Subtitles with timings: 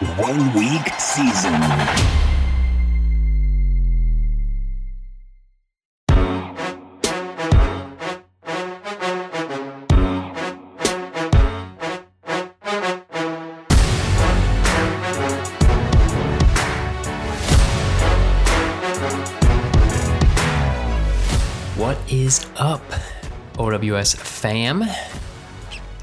[0.00, 1.54] one week season.
[21.78, 22.82] What is up,
[23.58, 24.84] OWS fam?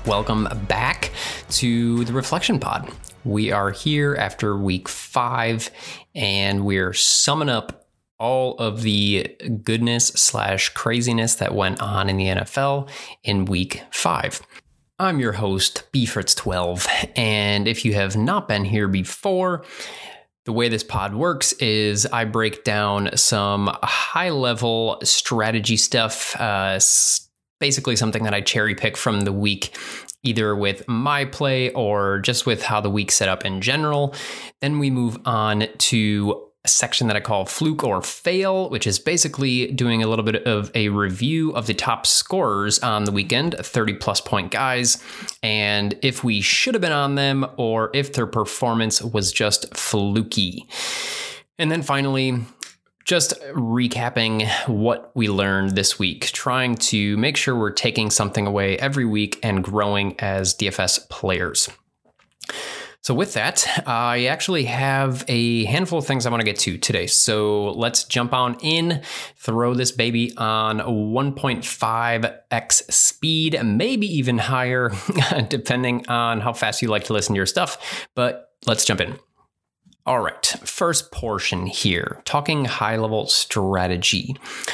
[0.08, 1.12] Welcome back
[1.50, 2.92] to the Reflection Pod.
[3.26, 5.70] We are here after week five,
[6.14, 7.88] and we're summing up
[8.20, 12.90] all of the goodness slash craziness that went on in the NFL
[13.24, 14.42] in week five.
[15.00, 19.64] I'm your host, bfritz12, and if you have not been here before,
[20.46, 26.80] the way this pod works is I break down some high level strategy stuff, uh,
[27.60, 29.76] basically something that I cherry pick from the week,
[30.24, 34.16] either with my play or just with how the week set up in general.
[34.62, 38.98] Then we move on to a section that I call fluke or fail, which is
[38.98, 43.56] basically doing a little bit of a review of the top scorers on the weekend,
[43.60, 45.04] 30 plus point guys,
[45.42, 50.66] and if we should have been on them or if their performance was just fluky.
[51.60, 52.40] And then finally,
[53.06, 58.78] just recapping what we learned this week, trying to make sure we're taking something away
[58.78, 61.70] every week and growing as DFS players.
[63.02, 66.78] So, with that, I actually have a handful of things I want to get to
[66.78, 67.06] today.
[67.06, 69.02] So, let's jump on in,
[69.36, 74.94] throw this baby on 1.5x speed, maybe even higher,
[75.50, 78.08] depending on how fast you like to listen to your stuff.
[78.16, 79.20] But let's jump in.
[80.06, 84.36] All right, first portion here, talking high level strategy
[84.68, 84.72] A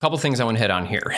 [0.00, 1.14] couple things I want to hit on here.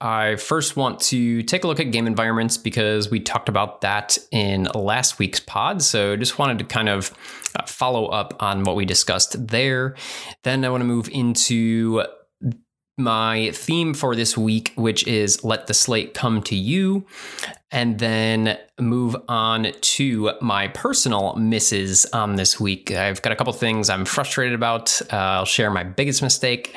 [0.00, 4.18] I first want to take a look at game environments because we talked about that
[4.32, 5.80] in last week's pod.
[5.80, 7.16] So just wanted to kind of
[7.54, 9.94] uh, follow up on what we discussed there.
[10.42, 12.02] Then I want to move into
[13.00, 17.04] my theme for this week, which is let the slate come to you,
[17.70, 22.90] and then move on to my personal misses on this week.
[22.90, 25.00] I've got a couple things I'm frustrated about.
[25.12, 26.74] Uh, I'll share my biggest mistake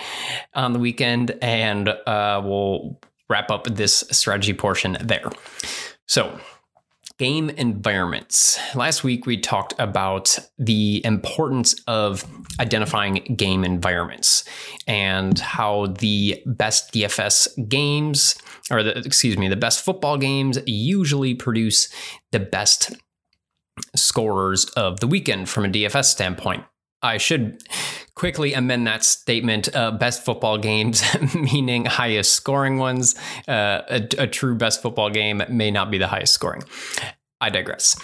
[0.53, 5.31] on the weekend, and uh, we'll wrap up this strategy portion there.
[6.07, 6.39] So,
[7.23, 8.59] game environments.
[8.75, 12.25] Last week, we talked about the importance of
[12.59, 14.43] identifying game environments
[14.87, 18.35] and how the best DFS games,
[18.69, 21.87] or the, excuse me, the best football games usually produce
[22.33, 22.91] the best
[23.95, 26.65] scorers of the weekend from a DFS standpoint.
[27.03, 27.61] I should
[28.15, 29.75] quickly amend that statement.
[29.75, 31.03] Uh, best football games,
[31.35, 33.15] meaning highest scoring ones.
[33.47, 36.63] Uh, a, a true best football game may not be the highest scoring.
[37.41, 37.99] I digress.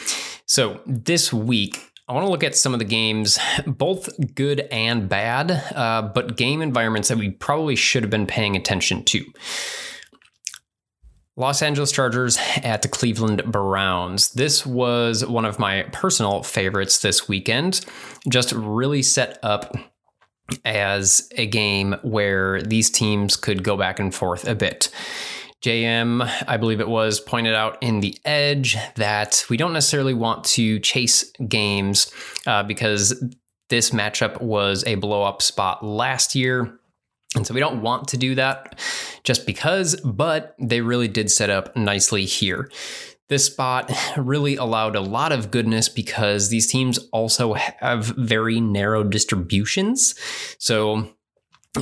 [0.46, 3.38] So this week, I want to look at some of the games,
[3.68, 8.56] both good and bad, uh, but game environments that we probably should have been paying
[8.56, 9.24] attention to.
[11.40, 14.34] Los Angeles Chargers at the Cleveland Browns.
[14.34, 17.80] This was one of my personal favorites this weekend.
[18.28, 19.74] Just really set up
[20.66, 24.90] as a game where these teams could go back and forth a bit.
[25.64, 30.44] JM, I believe it was, pointed out in the edge that we don't necessarily want
[30.44, 32.12] to chase games
[32.48, 33.24] uh, because
[33.70, 36.79] this matchup was a blow up spot last year.
[37.36, 38.80] And so we don't want to do that
[39.24, 42.72] just because, but they really did set up nicely here.
[43.28, 49.04] This spot really allowed a lot of goodness because these teams also have very narrow
[49.04, 50.16] distributions.
[50.58, 51.10] So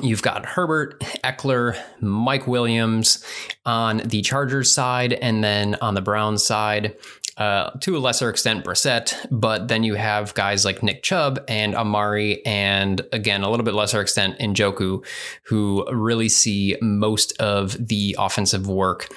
[0.04, 3.24] You've got Herbert, Ekeler, Mike Williams
[3.66, 6.98] on the Chargers side, and then on the Browns side,
[7.38, 11.76] uh, to a lesser extent, Brissett, but then you have guys like Nick Chubb and
[11.76, 15.06] Amari, and again, a little bit lesser extent, Njoku,
[15.44, 19.08] who really see most of the offensive work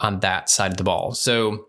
[0.00, 1.12] on that side of the ball.
[1.12, 1.66] So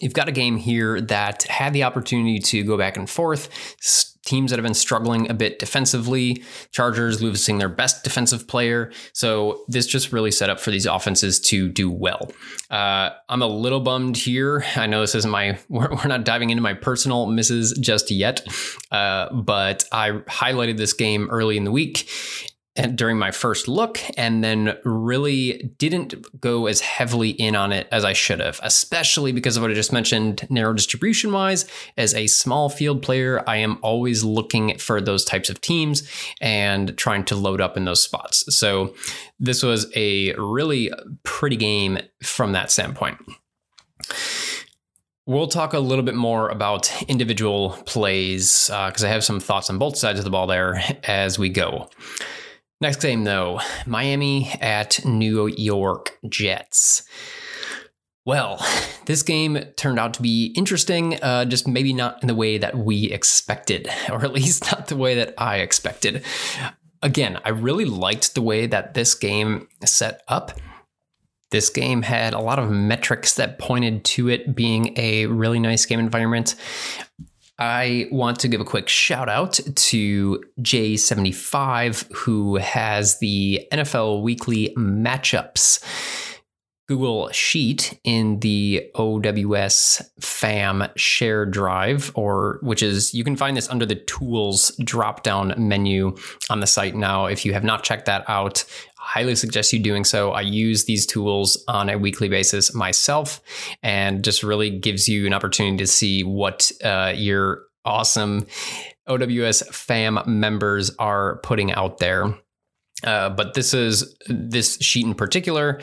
[0.00, 3.48] you've got a game here that had the opportunity to go back and forth.
[4.24, 8.92] Teams that have been struggling a bit defensively, Chargers losing their best defensive player.
[9.12, 12.30] So this just really set up for these offenses to do well.
[12.70, 14.64] Uh, I'm a little bummed here.
[14.76, 18.46] I know this isn't my, we're, we're not diving into my personal misses just yet,
[18.90, 22.08] uh, but I highlighted this game early in the week
[22.74, 27.86] and during my first look and then really didn't go as heavily in on it
[27.92, 31.66] as I should have, especially because of what I just mentioned narrow distribution wise.
[31.98, 36.08] As a small field player, I am always looking for those types of teams
[36.40, 38.56] and trying to load up in those spots.
[38.56, 38.94] So
[39.38, 40.90] this was a really
[41.24, 43.18] pretty game from that standpoint.
[45.26, 49.70] We'll talk a little bit more about individual plays because uh, I have some thoughts
[49.70, 51.90] on both sides of the ball there as we go.
[52.82, 57.04] Next game, though Miami at New York Jets.
[58.26, 58.60] Well,
[59.06, 62.76] this game turned out to be interesting, uh, just maybe not in the way that
[62.76, 66.24] we expected, or at least not the way that I expected.
[67.02, 70.50] Again, I really liked the way that this game set up.
[71.52, 75.86] This game had a lot of metrics that pointed to it being a really nice
[75.86, 76.56] game environment.
[77.62, 84.74] I want to give a quick shout out to J75, who has the NFL Weekly
[84.76, 85.80] Matchups
[86.92, 93.70] Google Sheet in the OWS FAM share drive, or which is you can find this
[93.70, 96.14] under the tools drop down menu
[96.50, 97.24] on the site now.
[97.24, 98.66] If you have not checked that out,
[98.96, 100.32] highly suggest you doing so.
[100.32, 103.40] I use these tools on a weekly basis myself,
[103.82, 108.46] and just really gives you an opportunity to see what uh, your awesome
[109.06, 112.34] OWS FAM members are putting out there.
[113.04, 115.80] Uh, but this is this sheet in particular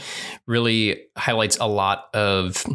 [0.47, 2.65] really highlights a lot of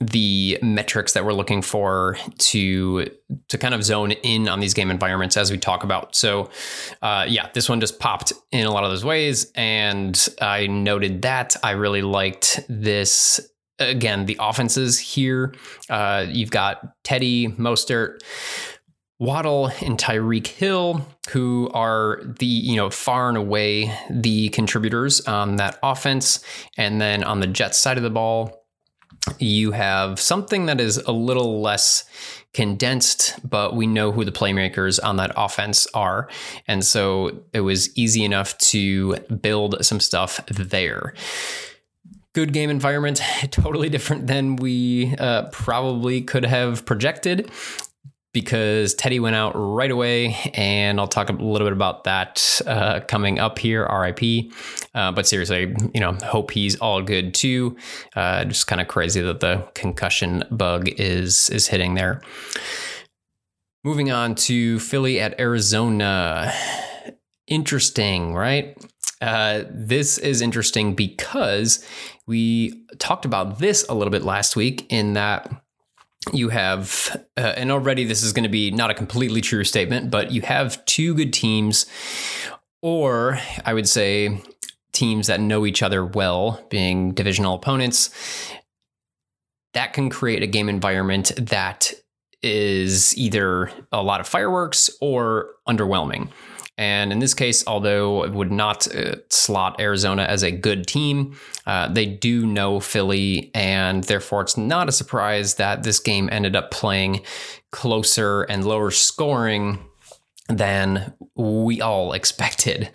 [0.00, 3.06] the metrics that we're looking for to
[3.48, 6.16] to kind of zone in on these game environments as we talk about.
[6.16, 6.48] So,
[7.02, 11.22] uh, yeah, this one just popped in a lot of those ways, and I noted
[11.22, 13.40] that I really liked this.
[13.78, 15.54] Again, the offenses here.
[15.88, 18.18] Uh, you've got Teddy Mostert
[19.20, 25.56] Waddle and Tyreek Hill, who are the, you know, far and away the contributors on
[25.56, 26.42] that offense.
[26.78, 28.64] And then on the Jets side of the ball,
[29.38, 32.04] you have something that is a little less
[32.54, 36.30] condensed, but we know who the playmakers on that offense are.
[36.66, 41.14] And so it was easy enough to build some stuff there
[42.32, 43.20] good game environment,
[43.50, 47.50] totally different than we uh, probably could have projected
[48.32, 53.00] because Teddy went out right away, and I'll talk a little bit about that uh,
[53.00, 53.86] coming up here.
[53.86, 54.52] RIP.
[54.94, 57.76] Uh, but seriously, you know, hope he's all good too.
[58.14, 62.22] Uh, just kind of crazy that the concussion bug is is hitting there.
[63.82, 66.52] Moving on to Philly at Arizona.
[67.46, 68.76] Interesting, right?
[69.20, 71.84] Uh, this is interesting because
[72.26, 75.50] we talked about this a little bit last week in that
[76.32, 80.10] you have, uh, and already this is going to be not a completely true statement,
[80.10, 81.86] but you have two good teams,
[82.82, 84.42] or I would say
[84.92, 88.10] teams that know each other well, being divisional opponents.
[89.72, 91.92] That can create a game environment that
[92.42, 96.30] is either a lot of fireworks or underwhelming.
[96.80, 101.36] And in this case, although it would not uh, slot Arizona as a good team,
[101.66, 106.56] uh, they do know Philly, and therefore it's not a surprise that this game ended
[106.56, 107.20] up playing
[107.70, 109.78] closer and lower scoring
[110.48, 112.88] than we all expected.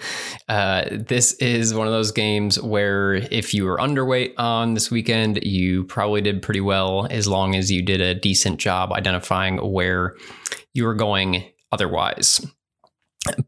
[0.49, 5.43] Uh, this is one of those games where if you were underweight on this weekend,
[5.43, 10.15] you probably did pretty well as long as you did a decent job identifying where
[10.73, 12.43] you were going otherwise.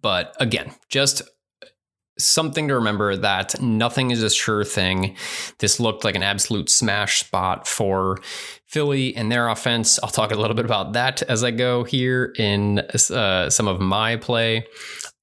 [0.01, 1.21] But again, just
[2.19, 5.15] something to remember that nothing is a sure thing.
[5.59, 8.19] This looked like an absolute smash spot for
[8.65, 9.99] Philly and their offense.
[10.01, 13.79] I'll talk a little bit about that as I go here in uh, some of
[13.79, 14.65] my play.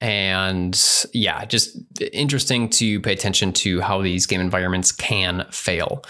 [0.01, 0.81] And
[1.13, 1.77] yeah, just
[2.13, 6.05] interesting to pay attention to how these game environments can fail.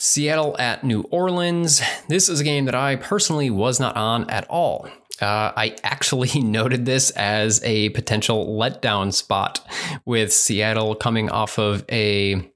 [0.00, 1.82] Seattle at New Orleans.
[2.08, 4.88] This is a game that I personally was not on at all.
[5.20, 9.66] Uh, I actually noted this as a potential letdown spot
[10.04, 12.48] with Seattle coming off of a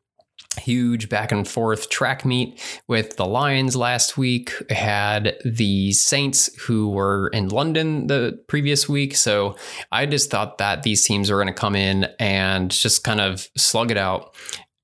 [0.61, 4.52] huge back and forth track meet with the Lions last week.
[4.70, 9.16] Had the Saints who were in London the previous week.
[9.16, 9.56] So
[9.90, 13.49] I just thought that these teams were going to come in and just kind of
[13.56, 14.37] slug it out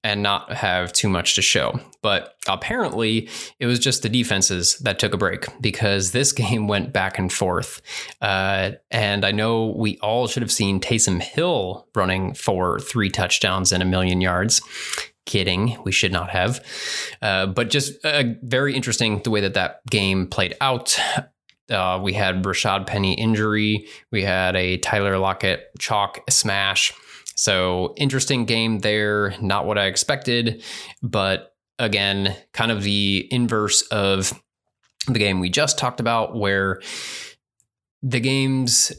[0.04, 1.78] and not have too much to show.
[2.02, 3.28] But apparently,
[3.58, 7.32] it was just the defenses that took a break because this game went back and
[7.32, 7.82] forth.
[8.20, 13.72] Uh, and I know we all should have seen Taysom Hill running for three touchdowns
[13.72, 14.60] and a million yards.
[15.26, 16.64] Kidding, we should not have.
[17.20, 20.98] Uh, but just uh, very interesting the way that that game played out.
[21.68, 23.86] Uh, we had Rashad Penny injury.
[24.10, 26.94] We had a Tyler Lockett chalk smash.
[27.38, 29.32] So interesting game there.
[29.40, 30.64] Not what I expected,
[31.02, 34.32] but again, kind of the inverse of
[35.06, 36.80] the game we just talked about, where
[38.02, 38.90] the games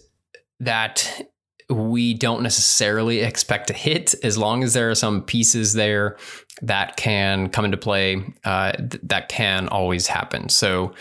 [0.62, 1.28] that
[1.70, 6.18] we don't necessarily expect to hit as long as there are some pieces there
[6.62, 10.92] that can come into play uh, th- that can always happen so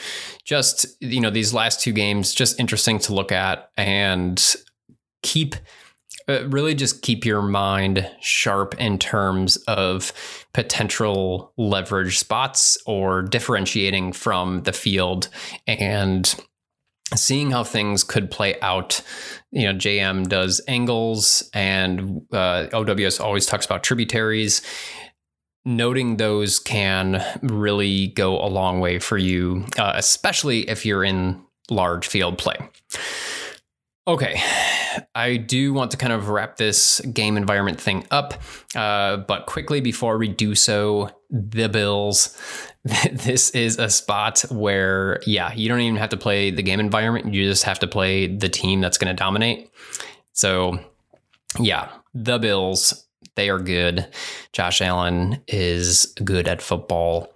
[0.44, 4.56] just you know these last two games just interesting to look at and
[5.22, 5.56] keep
[6.28, 10.12] really just keep your mind sharp in terms of
[10.52, 15.28] potential leverage spots or differentiating from the field
[15.66, 16.34] and
[17.14, 19.00] seeing how things could play out.
[19.50, 24.60] You know, JM does angles and uh, OWS always talks about tributaries.
[25.64, 31.42] Noting those can really go a long way for you, uh, especially if you're in
[31.70, 32.56] large field play.
[34.08, 34.40] Okay,
[35.14, 38.40] I do want to kind of wrap this game environment thing up,
[38.74, 42.36] uh, but quickly before we do so, the Bills.
[43.12, 47.34] This is a spot where, yeah, you don't even have to play the game environment.
[47.34, 49.70] You just have to play the team that's going to dominate.
[50.32, 50.78] So,
[51.60, 54.06] yeah, the Bills, they are good.
[54.54, 57.30] Josh Allen is good at football.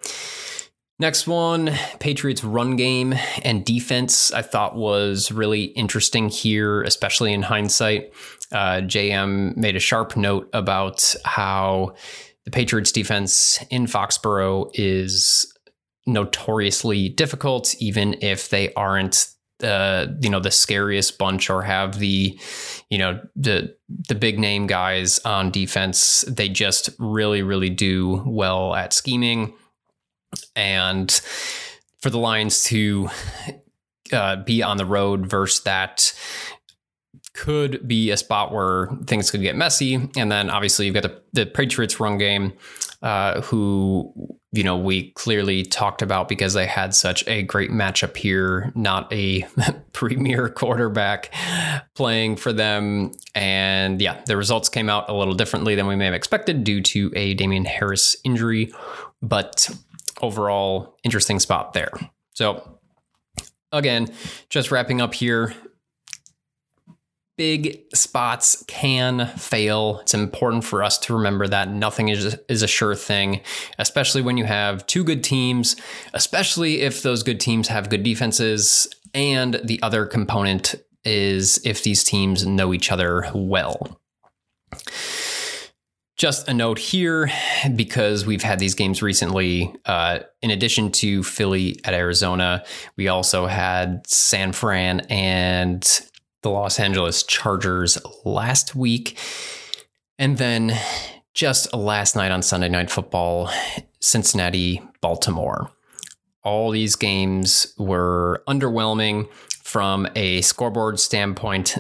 [1.03, 7.43] Next one, Patriots run game and defense, I thought was really interesting here, especially in
[7.43, 8.13] hindsight.
[8.53, 11.97] Uh, JM made a sharp note about how
[12.45, 15.53] the Patriots defense in Foxborough is
[16.07, 19.27] notoriously difficult, even if they aren't
[19.65, 22.39] uh, you know the scariest bunch or have the
[22.91, 28.75] you know the the big name guys on defense they just really really do well
[28.75, 29.55] at scheming
[30.57, 31.11] and
[32.01, 33.09] for the Lions to
[34.13, 36.13] uh, be on the road versus that
[37.35, 39.95] could be a spot where things could get messy.
[40.17, 42.53] And then obviously you've got the, the Patriots run game,
[43.01, 44.13] uh, who,
[44.53, 49.11] you know, we clearly talked about because they had such a great matchup here, not
[49.13, 49.47] a
[49.93, 51.33] premier quarterback
[51.95, 53.13] playing for them.
[53.35, 56.83] And yeah, the results came out a little differently than we may have expected due
[56.83, 58.73] to a Damien Harris injury.
[59.23, 59.71] But
[60.23, 61.91] overall interesting spot there.
[62.35, 62.79] So,
[63.73, 64.09] again,
[64.49, 65.55] just wrapping up here.
[67.39, 69.99] Big spots can fail.
[70.01, 73.41] It's important for us to remember that nothing is, is a sure thing,
[73.79, 75.75] especially when you have two good teams,
[76.13, 78.87] especially if those good teams have good defenses.
[79.15, 80.75] And the other component
[81.05, 83.99] is if these teams know each other well.
[86.17, 87.31] Just a note here,
[87.75, 89.75] because we've had these games recently.
[89.87, 92.65] Uh, in addition to Philly at Arizona,
[92.97, 95.83] we also had San Fran and
[96.43, 99.19] the Los Angeles Chargers last week.
[100.19, 100.79] And then
[101.35, 103.51] just last night on Sunday Night Football,
[104.01, 105.71] Cincinnati, Baltimore.
[106.45, 109.29] All these games were underwhelming
[109.63, 111.79] from a scoreboard standpoint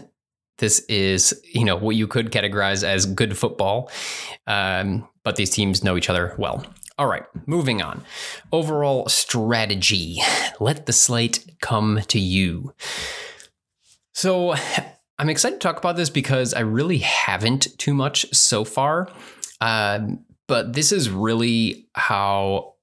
[0.62, 3.90] this is, you know, what you could categorize as good football,
[4.47, 6.64] um, but these teams know each other well.
[6.99, 8.04] All right, moving on.
[8.52, 10.23] Overall strategy.
[10.61, 12.75] Let the slate come to you.
[14.14, 14.54] So
[15.19, 19.09] I'm excited to talk about this because I really haven't too much so far.
[19.61, 22.75] Um, but this is really how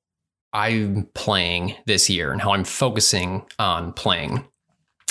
[0.51, 4.43] I'm playing this year and how I'm focusing on playing.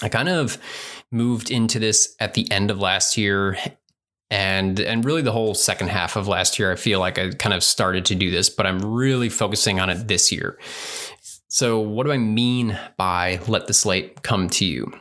[0.02, 0.58] I kind of
[1.10, 3.56] moved into this at the end of last year
[4.30, 7.54] and and really the whole second half of last year I feel like I kind
[7.54, 10.58] of started to do this but I'm really focusing on it this year.
[11.48, 14.92] So what do I mean by let the slate come to you?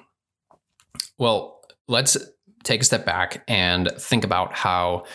[1.17, 2.15] Well, let's
[2.63, 5.05] take a step back and think about how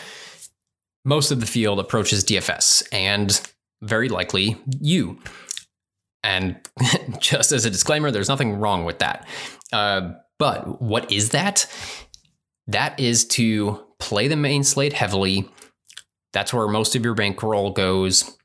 [1.05, 3.41] most of the field approaches DFS and
[3.81, 5.19] very likely you.
[6.23, 6.57] And
[7.19, 9.27] just as a disclaimer, there's nothing wrong with that.
[9.71, 11.67] Uh, but what is that?
[12.67, 15.49] That is to play the main slate heavily.
[16.31, 18.37] That's where most of your bankroll goes.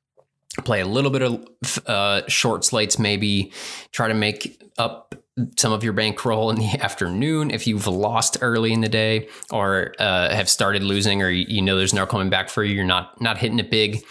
[0.64, 3.52] Play a little bit of uh, short slates, maybe.
[3.92, 5.14] Try to make up
[5.56, 9.94] some of your bankroll in the afternoon if you've lost early in the day or
[9.98, 12.74] uh, have started losing or you know there's no coming back for you.
[12.74, 14.04] You're not not hitting it big.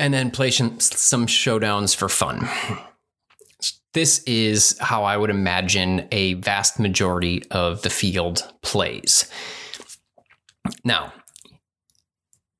[0.00, 2.48] And then play some, some showdowns for fun
[3.98, 9.28] this is how I would imagine a vast majority of the field plays.
[10.84, 11.12] Now,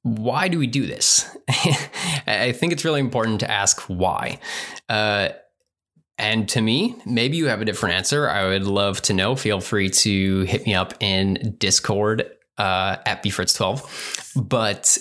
[0.02, 1.25] why do we do this?
[2.26, 4.40] I think it's really important to ask why.
[4.88, 5.28] Uh,
[6.18, 8.28] and to me, maybe you have a different answer.
[8.28, 9.37] I would love to know.
[9.37, 14.49] Feel free to hit me up in Discord uh, at bfritz12.
[14.49, 14.99] But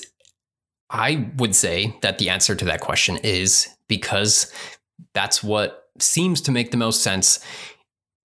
[0.91, 4.53] I would say that the answer to that question is because
[5.15, 7.39] that's what seems to make the most sense.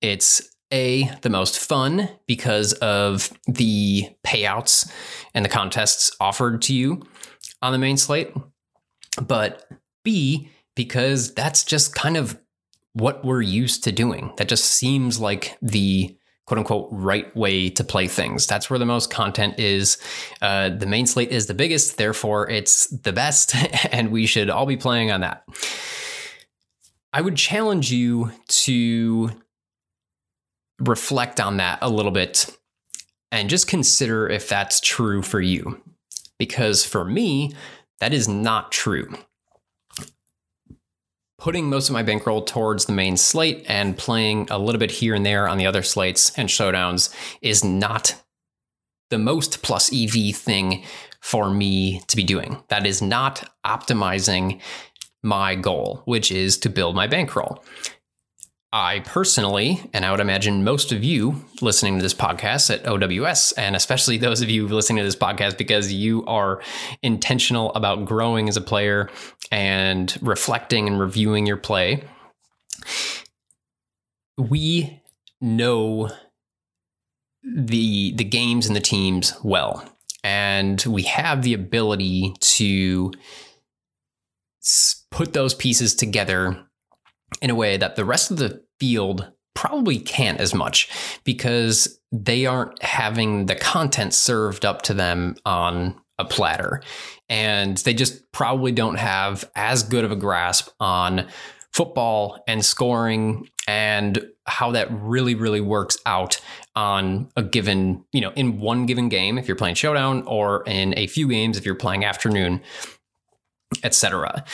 [0.01, 4.91] It's A, the most fun because of the payouts
[5.35, 7.03] and the contests offered to you
[7.61, 8.33] on the main slate,
[9.21, 9.69] but
[10.05, 12.39] B, because that's just kind of
[12.95, 14.33] what we're used to doing.
[14.37, 18.47] That just seems like the quote unquote right way to play things.
[18.47, 19.97] That's where the most content is.
[20.41, 23.55] Uh, the main slate is the biggest, therefore, it's the best,
[23.93, 25.45] and we should all be playing on that.
[27.13, 29.31] I would challenge you to
[30.79, 32.47] reflect on that a little bit
[33.31, 35.83] and just consider if that's true for you.
[36.39, 37.55] Because for me,
[38.01, 39.15] that is not true
[41.43, 45.13] putting most of my bankroll towards the main slate and playing a little bit here
[45.13, 48.15] and there on the other slates and showdowns is not
[49.11, 50.85] the most plus EV thing
[51.21, 52.63] for me to be doing.
[52.69, 54.61] That is not optimizing
[55.23, 57.63] my goal, which is to build my bankroll.
[58.75, 63.53] I personally, and I would imagine most of you listening to this podcast at OWS,
[63.53, 66.63] and especially those of you listening to this podcast because you are
[67.03, 69.11] intentional about growing as a player
[69.51, 72.03] and reflecting and reviewing your play,
[74.39, 75.03] we
[75.43, 76.11] know
[77.43, 79.85] the the games and the teams well,
[80.25, 83.13] and we have the ability to
[85.11, 86.65] put those pieces together
[87.41, 90.89] in a way that the rest of the field probably can't as much
[91.25, 96.83] because they aren't having the content served up to them on a platter.
[97.29, 101.27] And they just probably don't have as good of a grasp on
[101.73, 106.41] football and scoring and how that really, really works out
[106.75, 110.97] on a given, you know, in one given game if you're playing showdown or in
[110.99, 112.61] a few games if you're playing afternoon,
[113.83, 114.45] etc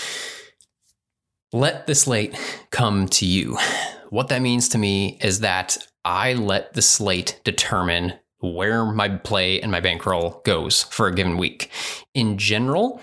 [1.53, 2.39] let the slate
[2.71, 3.59] come to you.
[4.11, 9.61] What that means to me is that I let the slate determine where my play
[9.61, 11.71] and my bankroll goes for a given week.
[12.15, 13.01] In general,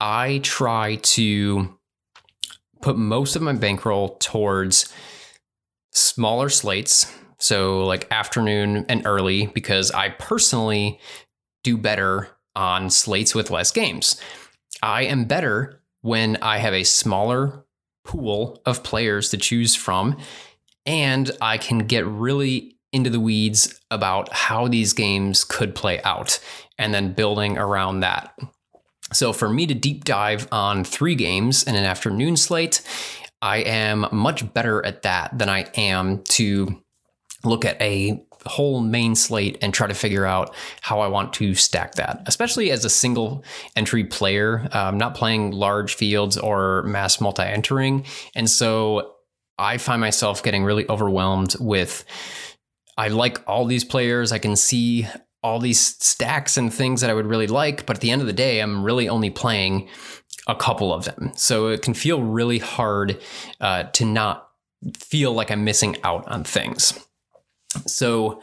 [0.00, 1.78] I try to
[2.80, 4.92] put most of my bankroll towards
[5.92, 7.12] smaller slates.
[7.38, 11.00] So, like afternoon and early, because I personally
[11.64, 14.20] do better on slates with less games.
[14.82, 17.64] I am better when I have a smaller
[18.04, 20.18] pool of players to choose from.
[20.84, 26.38] And I can get really into the weeds about how these games could play out
[26.78, 28.36] and then building around that.
[29.12, 32.80] So, for me to deep dive on three games in an afternoon slate,
[33.40, 36.82] I am much better at that than I am to
[37.44, 41.54] look at a whole main slate and try to figure out how I want to
[41.54, 43.44] stack that, especially as a single
[43.76, 44.68] entry player.
[44.72, 48.04] I'm not playing large fields or mass multi entering.
[48.34, 49.14] And so
[49.58, 52.04] I find myself getting really overwhelmed with
[52.96, 54.32] I like all these players.
[54.32, 55.06] I can see
[55.42, 57.86] all these stacks and things that I would really like.
[57.86, 59.88] But at the end of the day, I'm really only playing
[60.46, 61.32] a couple of them.
[61.36, 63.20] So it can feel really hard
[63.60, 64.48] uh, to not
[64.98, 66.98] feel like I'm missing out on things.
[67.86, 68.42] So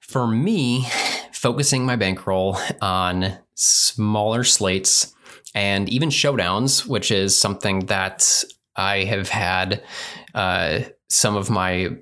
[0.00, 0.86] for me,
[1.32, 5.14] focusing my bankroll on smaller slates
[5.54, 8.44] and even showdowns, which is something that
[8.76, 9.82] I have had
[10.34, 11.96] uh, some of my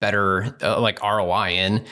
[0.00, 1.84] better uh, like ROI in,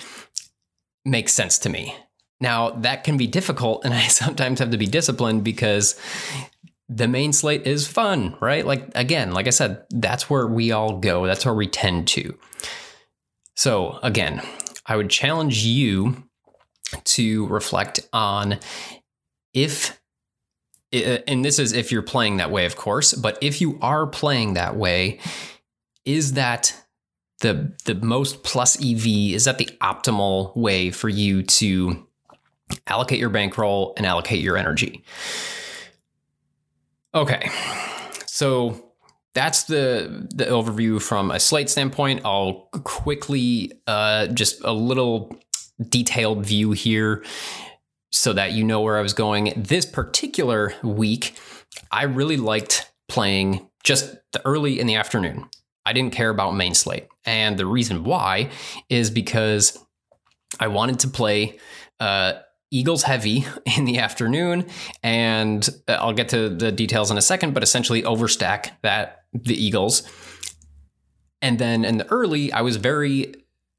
[1.05, 1.95] makes sense to me.
[2.41, 5.99] Now, that can be difficult, and I sometimes have to be disciplined because
[6.89, 8.65] the main slate is fun, right?
[8.65, 12.37] Like, again, like I said, that's where we all go, that's where we tend to.
[13.57, 14.43] So, again,
[14.85, 16.25] I would challenge you
[17.05, 18.59] to reflect on
[19.55, 19.99] if,
[20.95, 24.07] uh, and this is if you're playing that way, of course, but if you are
[24.07, 25.19] playing that way,
[26.05, 26.75] is that
[27.41, 29.07] the the most plus EV?
[29.35, 32.07] Is that the optimal way for you to
[32.87, 35.05] allocate your bankroll and allocate your energy?
[37.15, 37.51] Okay,
[38.27, 38.86] so
[39.37, 42.23] that's the the overview from a slate standpoint.
[42.25, 45.39] I'll quickly uh, just a little
[45.91, 47.23] detailed view here
[48.11, 49.53] so that you know where I was going.
[49.55, 51.39] This particular week,
[51.93, 55.45] I really liked playing just the early in the afternoon.
[55.85, 58.49] I didn't care about main slate, and the reason why
[58.89, 59.79] is because
[60.59, 61.59] I wanted to play.
[62.01, 62.35] Uh,
[62.71, 64.67] Eagles heavy in the afternoon,
[65.03, 69.55] and uh, I'll get to the details in a second, but essentially overstack that the
[69.55, 70.03] Eagles.
[71.43, 73.35] And then in the early, I was very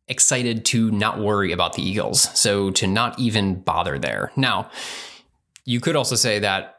[0.07, 2.21] excited to not worry about the Eagles.
[2.39, 4.31] So to not even bother there.
[4.35, 4.69] Now,
[5.65, 6.75] you could also say that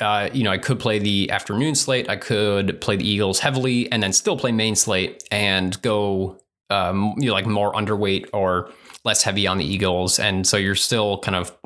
[0.00, 2.08] uh, you know, I could play the afternoon slate.
[2.08, 6.40] I could play the Eagles heavily and then still play main slate and go
[6.70, 8.70] um, you know, like more underweight or
[9.04, 11.56] less heavy on the Eagles, and so you're still kind of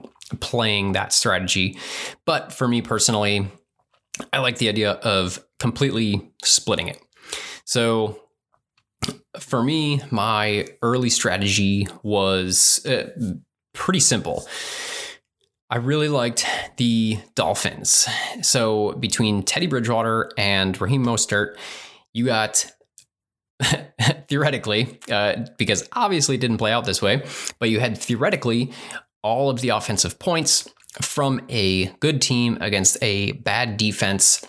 [0.41, 1.79] playing that strategy.
[2.25, 3.49] But for me personally,
[4.33, 7.01] I like the idea of completely splitting it.
[7.65, 8.21] So
[9.39, 13.11] for me, my early strategy was uh,
[13.73, 14.47] pretty simple.
[15.71, 16.47] I really liked
[16.79, 18.09] the Dolphins.
[18.43, 21.57] So between Teddy Bridgewater and Raheem Mostert,
[22.15, 22.67] you got
[24.29, 27.25] theoretically, uh, because obviously it didn't play out this way,
[27.59, 28.73] but you had theoretically
[29.23, 30.69] all of the offensive points
[31.01, 34.45] from a good team against a bad defense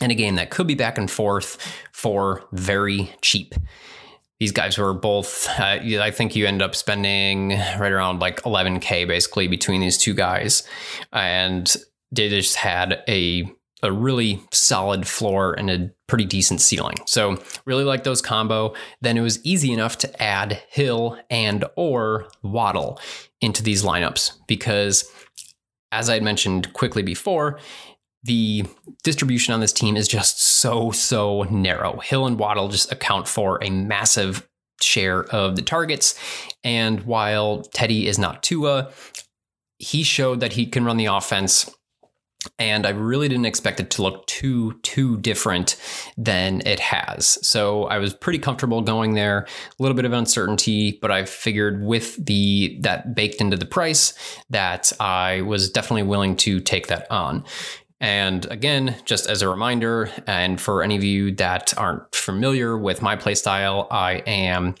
[0.00, 1.58] in a game that could be back and forth
[1.92, 3.54] for very cheap.
[4.38, 9.08] These guys were both, uh, I think you end up spending right around like 11K
[9.08, 10.62] basically between these two guys.
[11.12, 11.74] And
[12.12, 13.50] they just had a,
[13.82, 16.96] a really solid floor and a pretty decent ceiling.
[17.06, 18.74] So really like those combo.
[19.00, 23.00] Then it was easy enough to add Hill and or Waddle
[23.40, 25.10] into these lineups because
[25.92, 27.58] as I had mentioned quickly before,
[28.24, 28.64] the
[29.04, 31.98] distribution on this team is just so, so narrow.
[32.00, 34.48] Hill and Waddle just account for a massive
[34.80, 36.18] share of the targets.
[36.64, 38.90] And while Teddy is not Tua,
[39.78, 41.70] he showed that he can run the offense.
[42.58, 45.76] And I really didn't expect it to look too, too different
[46.16, 47.38] than it has.
[47.46, 49.46] So I was pretty comfortable going there.
[49.78, 54.14] A little bit of uncertainty, but I figured with the that baked into the price
[54.50, 57.44] that I was definitely willing to take that on.
[58.00, 63.00] And again, just as a reminder, and for any of you that aren't familiar with
[63.00, 64.74] my playstyle, I am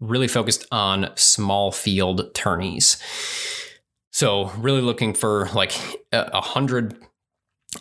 [0.00, 2.96] really focused on small field tourneys.
[4.10, 5.72] So, really looking for like
[6.12, 6.96] a hundred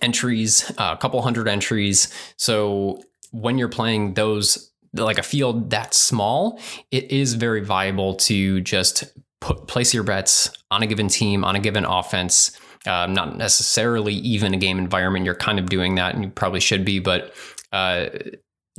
[0.02, 2.08] entries, a couple hundred entries.
[2.38, 3.02] So,
[3.32, 6.60] when you're playing those, like a field that small,
[6.92, 9.06] it is very viable to just
[9.40, 14.14] put place your bets on a given team, on a given offense um, not necessarily
[14.14, 15.26] even a game environment.
[15.26, 17.34] You're kind of doing that, and you probably should be, but
[17.72, 18.08] uh,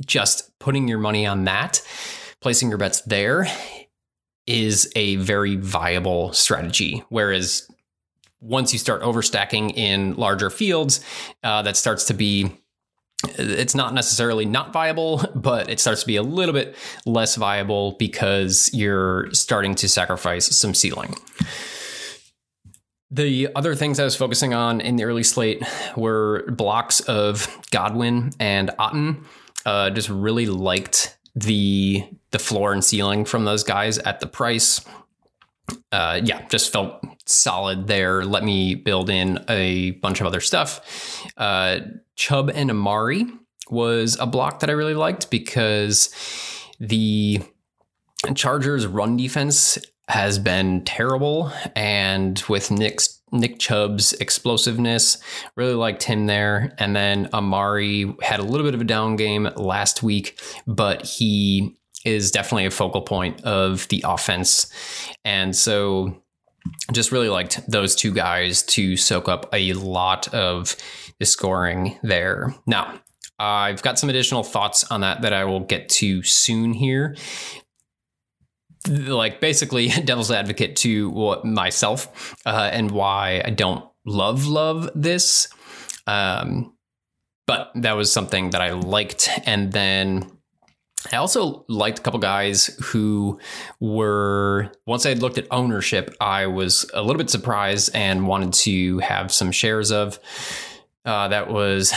[0.05, 1.81] just putting your money on that,
[2.41, 3.47] placing your bets there,
[4.45, 7.03] is a very viable strategy.
[7.09, 7.67] Whereas
[8.43, 10.99] once you start overstacking in larger fields,
[11.43, 12.59] uh, that starts to be
[13.37, 16.75] it's not necessarily not viable, but it starts to be a little bit
[17.05, 21.15] less viable because you're starting to sacrifice some ceiling.
[23.09, 25.63] The other things I was focusing on in the early slate
[25.95, 29.23] were blocks of Godwin and Otton.
[29.65, 34.81] Uh, just really liked the the floor and ceiling from those guys at the price.
[35.91, 38.23] Uh, yeah, just felt solid there.
[38.25, 41.25] Let me build in a bunch of other stuff.
[41.37, 41.79] Uh,
[42.15, 43.25] Chubb and Amari
[43.69, 46.13] was a block that I really liked because
[46.79, 47.39] the
[48.35, 49.77] Chargers' run defense
[50.09, 51.51] has been terrible.
[51.75, 55.17] And with Nick's Nick Chubb's explosiveness,
[55.55, 56.75] really liked him there.
[56.77, 61.75] And then Amari had a little bit of a down game last week, but he
[62.05, 64.71] is definitely a focal point of the offense.
[65.23, 66.21] And so
[66.91, 70.75] just really liked those two guys to soak up a lot of
[71.19, 72.55] the scoring there.
[72.65, 72.99] Now,
[73.39, 77.15] I've got some additional thoughts on that that I will get to soon here
[78.87, 85.47] like basically devil's advocate to myself uh, and why I don't love love this.
[86.07, 86.75] Um,
[87.45, 90.31] but that was something that I liked, and then
[91.11, 93.39] I also liked a couple guys who
[93.79, 98.53] were once I had looked at ownership, I was a little bit surprised and wanted
[98.53, 100.19] to have some shares of.
[101.05, 101.93] Uh, that was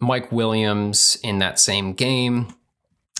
[0.00, 2.54] Mike Williams in that same game.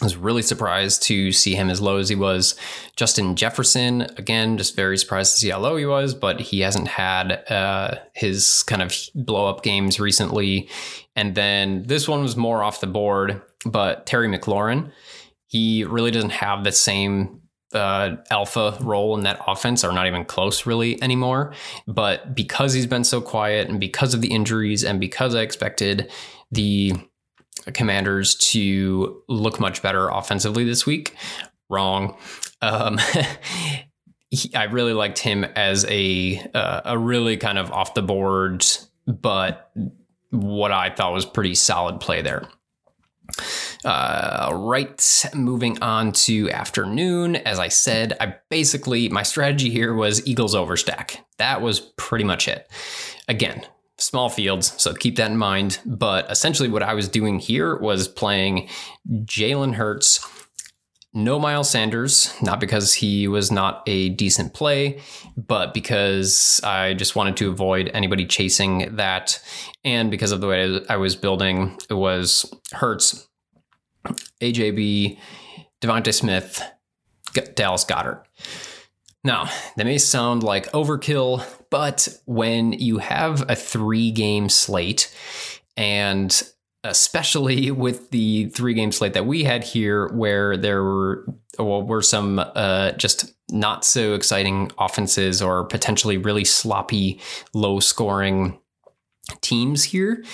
[0.03, 2.57] I was really surprised to see him as low as he was.
[2.97, 6.89] Justin Jefferson, again, just very surprised to see how low he was, but he hasn't
[6.89, 10.69] had uh, his kind of blow up games recently.
[11.15, 14.91] And then this one was more off the board, but Terry McLaurin,
[15.53, 17.43] he really doesn't have the same
[17.75, 21.53] uh, alpha role in that offense, or not even close really anymore.
[21.87, 26.11] But because he's been so quiet and because of the injuries and because I expected
[26.51, 26.95] the
[27.75, 31.15] Commanders to look much better offensively this week.
[31.69, 32.17] Wrong.
[32.63, 32.99] Um,
[34.55, 38.65] I really liked him as a uh, a really kind of off the board,
[39.07, 39.71] but
[40.31, 42.49] what I thought was pretty solid play there.
[43.85, 47.37] Uh, right, moving on to afternoon.
[47.37, 51.19] As I said, I basically my strategy here was Eagles overstack.
[51.39, 52.71] That was pretty much it.
[53.29, 53.67] Again,
[53.99, 55.81] small fields, so keep that in mind.
[55.85, 58.69] But essentially, what I was doing here was playing
[59.09, 60.25] Jalen Hurts
[61.15, 65.01] no Miles Sanders, not because he was not a decent play,
[65.37, 69.39] but because I just wanted to avoid anybody chasing that.
[69.85, 73.29] And because of the way I was building, it was Hurts,
[74.41, 75.19] AJB,
[75.81, 76.63] DeVonta Smith,
[77.55, 78.25] Dallas Goedert.
[79.25, 85.15] Now, that may sound like overkill, but when you have a three game slate
[85.77, 86.43] and
[86.85, 91.25] especially with the three game slate that we had here, where there were
[91.59, 97.21] well, were some uh, just not so exciting offenses or potentially really sloppy,
[97.55, 98.59] low scoring
[99.41, 100.25] teams here.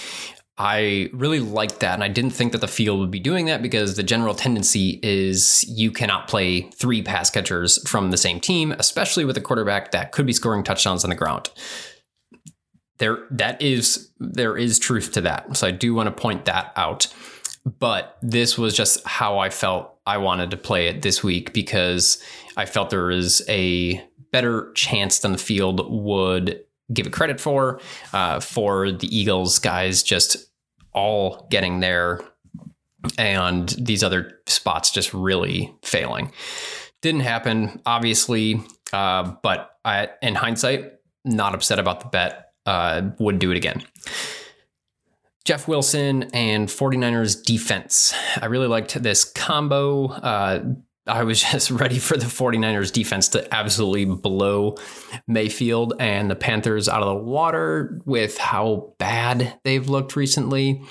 [0.58, 1.94] I really liked that.
[1.94, 4.98] And I didn't think that the field would be doing that because the general tendency
[5.02, 9.92] is you cannot play three pass catchers from the same team, especially with a quarterback
[9.92, 11.50] that could be scoring touchdowns on the ground
[12.98, 15.56] there that is there is truth to that.
[15.56, 17.12] So I do want to point that out.
[17.78, 22.22] But this was just how I felt I wanted to play it this week because
[22.56, 27.80] I felt there was a better chance than the field would give it credit for
[28.12, 30.47] uh, for the Eagles guys just
[30.98, 32.20] all getting there
[33.16, 36.32] and these other spots just really failing.
[37.00, 38.60] Didn't happen, obviously,
[38.92, 40.92] uh, but I, in hindsight,
[41.24, 43.84] not upset about the bet uh, would do it again.
[45.44, 48.12] Jeff Wilson and 49ers defense.
[48.36, 50.08] I really liked this combo.
[50.08, 50.64] Uh,
[51.08, 54.76] I was just ready for the 49ers defense to absolutely blow
[55.26, 60.82] Mayfield and the Panthers out of the water with how bad they've looked recently.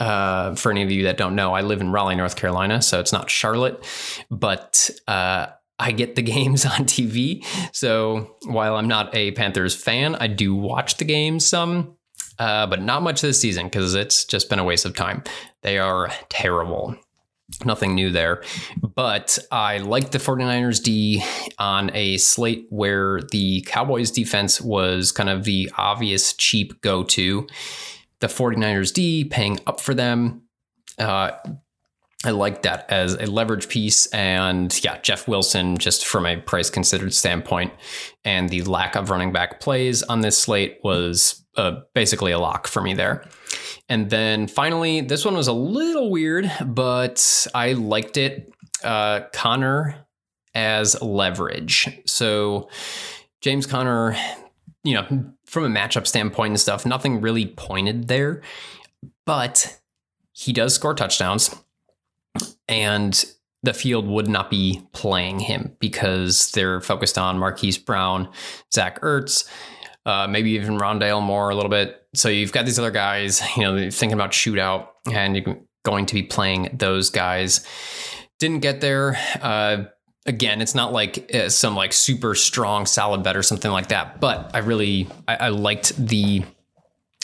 [0.00, 2.98] Uh, for any of you that don't know, I live in Raleigh, North Carolina, so
[2.98, 3.84] it's not Charlotte,
[4.28, 5.46] but uh,
[5.78, 7.44] I get the games on TV.
[7.72, 11.96] So while I'm not a Panthers fan, I do watch the games some,
[12.38, 15.22] uh, but not much this season because it's just been a waste of time.
[15.62, 16.96] They are terrible.
[17.64, 18.42] Nothing new there.
[18.94, 21.22] But I like the 49ers D
[21.58, 27.46] on a slate where the Cowboys defense was kind of the obvious cheap go to.
[28.20, 30.42] The 49ers D paying up for them.
[30.98, 31.32] Uh,
[32.24, 34.06] I like that as a leverage piece.
[34.06, 37.72] And yeah, Jeff Wilson, just from a price considered standpoint,
[38.24, 41.43] and the lack of running back plays on this slate was
[41.94, 43.26] basically a lock for me there.
[43.88, 48.52] And then finally, this one was a little weird, but I liked it.
[48.82, 50.06] Uh, Conner
[50.54, 51.88] as leverage.
[52.06, 52.68] So
[53.40, 54.16] James Conner,
[54.82, 58.42] you know, from a matchup standpoint and stuff, nothing really pointed there,
[59.26, 59.80] but
[60.32, 61.54] he does score touchdowns
[62.68, 63.24] and
[63.62, 68.28] the field would not be playing him because they're focused on Marquise Brown,
[68.72, 69.48] Zach Ertz,
[70.06, 72.02] uh, maybe even Rondale Moore a little bit.
[72.14, 76.14] So you've got these other guys, you know, thinking about shootout, and you're going to
[76.14, 77.66] be playing those guys.
[78.38, 79.18] Didn't get there.
[79.40, 79.84] Uh,
[80.26, 84.20] again, it's not like uh, some like super strong solid bet or something like that,
[84.20, 86.44] but I really I, I liked the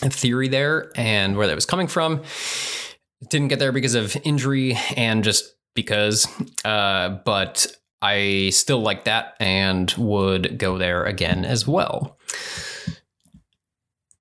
[0.02, 2.22] theory there and where that was coming from.
[3.28, 6.26] Didn't get there because of injury and just because,
[6.64, 7.66] uh, but
[8.00, 12.18] I still like that and would go there again as well.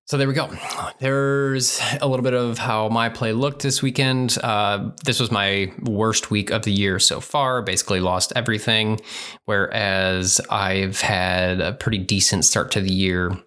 [0.09, 0.49] So there we go.
[0.97, 4.39] There's a little bit of how my play looked this weekend.
[4.41, 7.61] Uh, this was my worst week of the year so far.
[7.61, 9.01] Basically, lost everything,
[9.45, 13.37] whereas I've had a pretty decent start to the year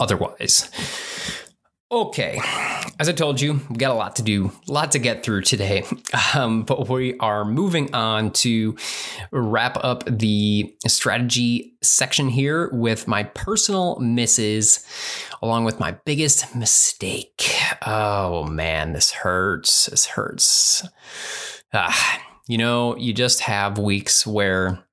[0.00, 0.70] otherwise.
[1.94, 2.40] Okay,
[2.98, 5.42] as I told you, we got a lot to do, a lot to get through
[5.42, 5.84] today.
[6.34, 8.76] Um, but we are moving on to
[9.30, 14.84] wrap up the strategy section here with my personal misses,
[15.42, 17.54] along with my biggest mistake.
[17.86, 19.86] Oh man, this hurts.
[19.86, 20.88] This hurts.
[21.72, 24.84] Ah, you know, you just have weeks where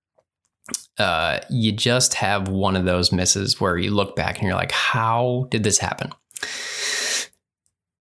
[1.00, 4.72] uh, you just have one of those misses where you look back and you're like,
[4.72, 6.12] how did this happen?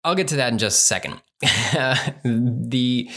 [0.03, 1.21] I'll get to that in just a second.
[2.23, 3.09] the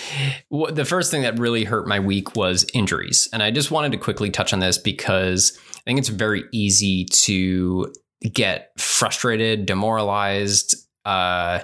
[0.51, 3.99] the first thing that really hurt my week was injuries, and I just wanted to
[3.99, 7.93] quickly touch on this because I think it's very easy to
[8.33, 10.75] get frustrated, demoralized,
[11.05, 11.61] uh,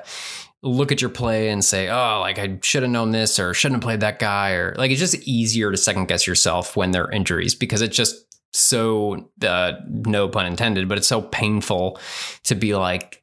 [0.63, 3.83] look at your play and say, "Oh, like I should have known this or shouldn't
[3.83, 7.05] have played that guy," or like it's just easier to second guess yourself when there
[7.05, 11.99] are injuries because it's just so uh, no pun intended, but it's so painful
[12.45, 13.22] to be like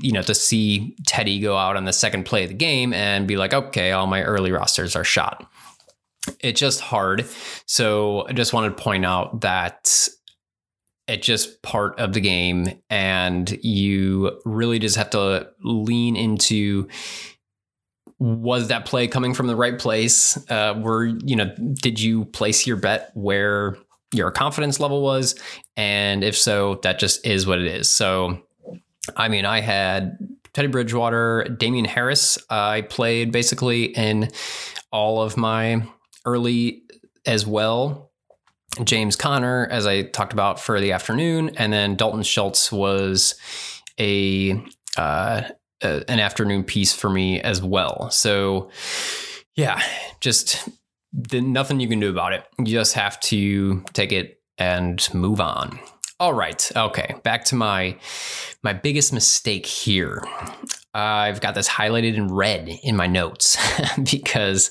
[0.00, 3.28] you know, to see Teddy go out on the second play of the game and
[3.28, 5.48] be like, okay, all my early rosters are shot.
[6.40, 7.26] It's just hard.
[7.66, 10.08] So I just wanted to point out that
[11.06, 16.88] it's just part of the game and you really just have to lean into
[18.18, 20.38] was that play coming from the right place?
[20.50, 23.76] Uh, were you know, did you place your bet where
[24.12, 25.34] your confidence level was?
[25.76, 27.90] And if so, that just is what it is.
[27.90, 28.40] So,
[29.16, 30.18] I mean, I had
[30.52, 32.38] Teddy Bridgewater, Damien Harris.
[32.48, 34.30] I played basically in
[34.92, 35.86] all of my
[36.24, 36.82] early
[37.26, 38.12] as well.
[38.82, 43.36] James Conner, as I talked about for the afternoon, and then Dalton Schultz was
[44.00, 44.60] a
[44.96, 45.42] uh,
[45.80, 48.10] an afternoon piece for me as well.
[48.10, 48.70] So,
[49.54, 49.82] yeah,
[50.20, 50.68] just
[51.32, 52.44] nothing you can do about it.
[52.58, 55.78] You just have to take it and move on.
[56.20, 56.70] All right.
[56.76, 57.14] Okay.
[57.24, 57.98] Back to my
[58.62, 60.22] my biggest mistake here.
[60.94, 63.56] I've got this highlighted in red in my notes
[64.10, 64.70] because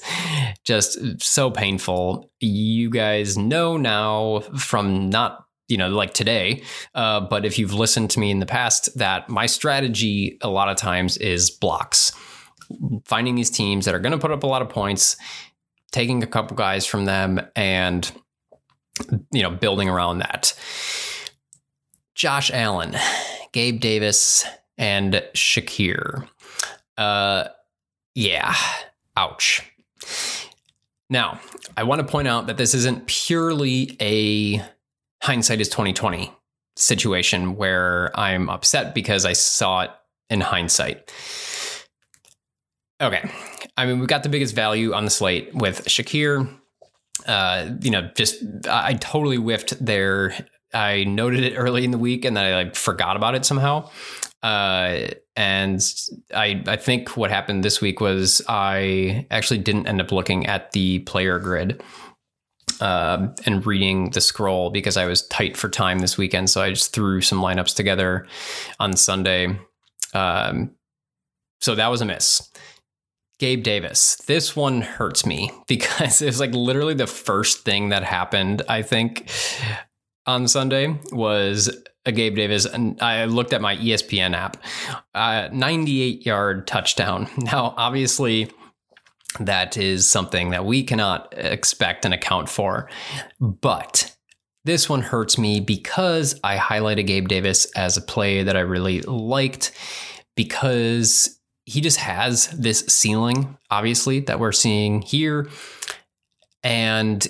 [0.64, 2.32] just so painful.
[2.40, 6.64] You guys know now from not you know like today,
[6.96, 10.70] uh, but if you've listened to me in the past, that my strategy a lot
[10.70, 12.14] of times is blocks,
[13.04, 15.18] finding these teams that are going to put up a lot of points,
[15.92, 18.10] taking a couple guys from them, and
[19.34, 20.54] you know building around that.
[22.16, 22.96] Josh Allen,
[23.52, 24.46] Gabe Davis,
[24.78, 26.28] and Shakir.
[26.98, 27.46] Uh,
[28.16, 28.54] yeah,
[29.16, 29.62] ouch.
[31.10, 31.40] Now,
[31.78, 34.64] I want to point out that this isn't purely a
[35.22, 36.32] hindsight is 2020
[36.76, 39.92] situation where I'm upset because I saw it
[40.30, 41.12] in hindsight.
[43.02, 43.30] Okay.
[43.78, 46.50] I mean, we got the biggest value on the slate with Shakir.
[47.28, 50.36] Uh, you know, just I totally whiffed there.
[50.74, 53.90] I noted it early in the week and then I like forgot about it somehow.
[54.42, 55.82] Uh, and
[56.36, 60.72] I I think what happened this week was I actually didn't end up looking at
[60.74, 61.82] the player grid
[62.82, 66.50] uh, and reading the scroll because I was tight for time this weekend.
[66.50, 68.28] So I just threw some lineups together
[68.80, 69.58] on Sunday.
[70.14, 70.72] Um,
[71.62, 72.52] so that was a miss.
[73.40, 74.16] Gabe Davis.
[74.28, 78.82] This one hurts me because it was like literally the first thing that happened, I
[78.82, 79.30] think,
[80.26, 81.70] on Sunday was
[82.06, 84.58] a Gabe Davis, and I looked at my ESPN app,
[85.16, 87.28] uh, 98 yard touchdown.
[87.38, 88.52] Now, obviously,
[89.40, 92.90] that is something that we cannot expect and account for,
[93.40, 94.16] but
[94.66, 99.02] this one hurts me because I highlighted Gabe Davis as a play that I really
[99.02, 99.74] liked
[100.36, 105.50] because he just has this ceiling, obviously, that we're seeing here.
[106.64, 107.26] And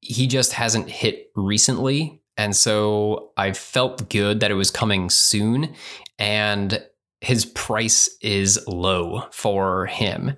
[0.00, 5.74] he just hasn't hit recently and so I felt good that it was coming soon.
[6.18, 6.82] And
[7.20, 10.36] his price is low for him.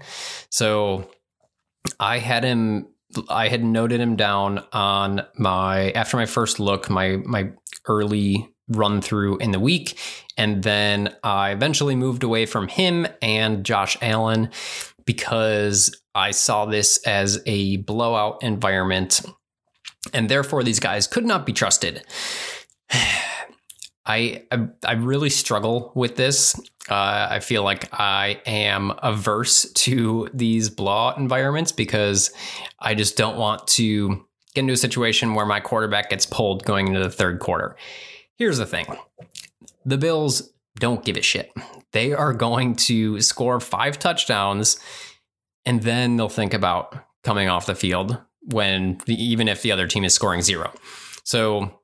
[0.51, 1.11] So
[1.99, 2.89] I had him
[3.31, 7.51] I had noted him down on my after my first look, my my
[7.87, 9.99] early run through in the week.
[10.37, 14.51] And then I eventually moved away from him and Josh Allen
[15.05, 19.23] because I saw this as a blowout environment
[20.13, 22.05] and therefore these guys could not be trusted.
[24.07, 26.59] I, I, I really struggle with this.
[26.89, 32.33] Uh, I feel like I am averse to these blah environments because
[32.81, 36.89] I just don't want to get into a situation where my quarterback gets pulled going
[36.89, 37.77] into the third quarter.
[38.37, 38.87] Here's the thing:
[39.85, 41.53] the Bills don't give a shit.
[41.93, 44.79] They are going to score five touchdowns,
[45.67, 50.05] and then they'll think about coming off the field when even if the other team
[50.05, 50.73] is scoring zero.
[51.25, 51.79] So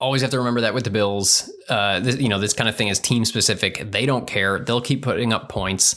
[0.00, 1.50] always have to remember that with the Bills.
[1.68, 3.90] Uh, this, you know, this kind of thing is team specific.
[3.90, 4.58] They don't care.
[4.58, 5.96] They'll keep putting up points,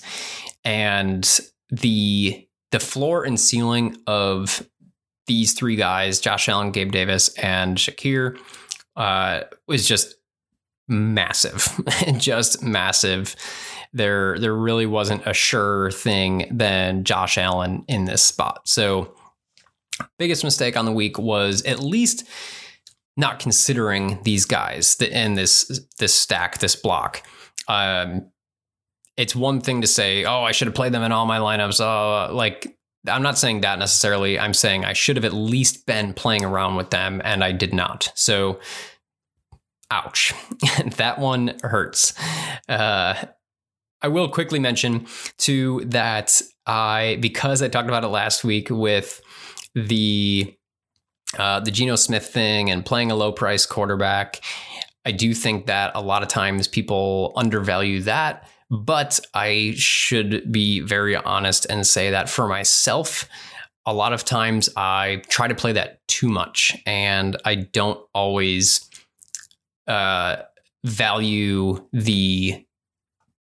[0.63, 1.27] and
[1.69, 4.67] the the floor and ceiling of
[5.27, 8.37] these three guys, Josh Allen, Gabe Davis, and Shakir,
[8.95, 10.15] uh, was just
[10.87, 11.79] massive,
[12.17, 13.35] just massive.
[13.91, 18.67] There, there really wasn't a sure thing than Josh Allen in this spot.
[18.67, 19.15] So
[20.17, 22.27] biggest mistake on the week was at least
[23.17, 27.23] not considering these guys and this this stack, this block.
[27.67, 28.31] Um,
[29.17, 31.81] it's one thing to say, "Oh, I should have played them in all my lineups."
[31.81, 32.75] Uh, like
[33.07, 34.39] I'm not saying that necessarily.
[34.39, 37.73] I'm saying I should have at least been playing around with them, and I did
[37.73, 38.11] not.
[38.15, 38.59] So,
[39.91, 40.33] ouch,
[40.97, 42.13] that one hurts.
[42.67, 43.15] Uh,
[44.01, 45.07] I will quickly mention
[45.37, 49.21] too that I because I talked about it last week with
[49.75, 50.55] the
[51.37, 54.41] uh, the Geno Smith thing and playing a low price quarterback.
[55.05, 60.79] I do think that a lot of times people undervalue that, but I should be
[60.79, 63.29] very honest and say that for myself,
[63.85, 68.89] a lot of times I try to play that too much and I don't always
[69.87, 70.43] uh,
[70.83, 72.65] value the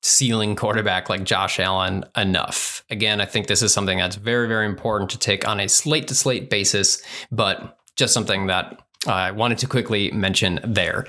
[0.05, 2.85] ceiling quarterback like Josh Allen enough.
[2.91, 6.09] Again, I think this is something that's very, very important to take on a slate
[6.09, 7.03] to slate basis,
[7.33, 11.07] but just something that I wanted to quickly mention there.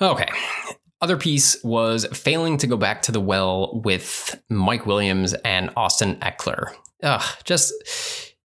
[0.00, 0.28] Okay.
[1.00, 6.16] Other piece was failing to go back to the well with Mike Williams and Austin
[6.16, 6.74] Ekeler.
[7.02, 7.72] Ugh, just,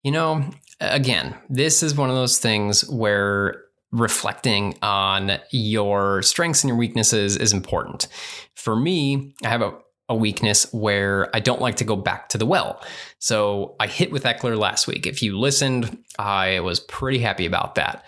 [0.04, 0.44] you know,
[0.82, 7.38] again, this is one of those things where reflecting on your strengths and your weaknesses
[7.38, 8.08] is important.
[8.56, 9.74] For me, I have a,
[10.10, 12.82] a weakness where I don't like to go back to the well.
[13.20, 15.08] So I hit with Ekeler last week.
[15.08, 18.06] If you listened, I was pretty happy about that.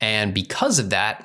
[0.00, 1.24] And because of that,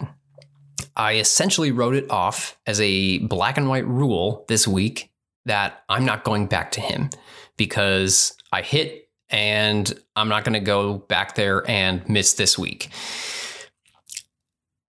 [0.95, 5.11] I essentially wrote it off as a black and white rule this week
[5.45, 7.09] that I'm not going back to him
[7.55, 12.89] because I hit and I'm not going to go back there and miss this week.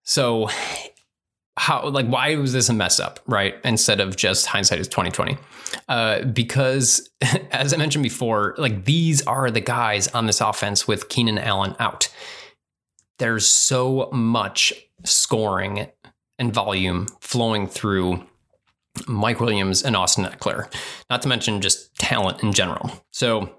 [0.08, 0.48] So
[1.58, 3.56] how like why was this a mess up, right?
[3.62, 5.36] Instead of just hindsight is 2020.
[5.86, 7.10] Uh, because
[7.52, 11.76] as I mentioned before, like these are the guys on this offense with Keenan Allen
[11.78, 12.08] out.
[13.18, 14.72] There's so much
[15.04, 15.88] scoring
[16.38, 18.24] and volume flowing through
[19.06, 20.72] Mike Williams and Austin Ekeler,
[21.10, 22.90] not to mention just talent in general.
[23.12, 23.54] So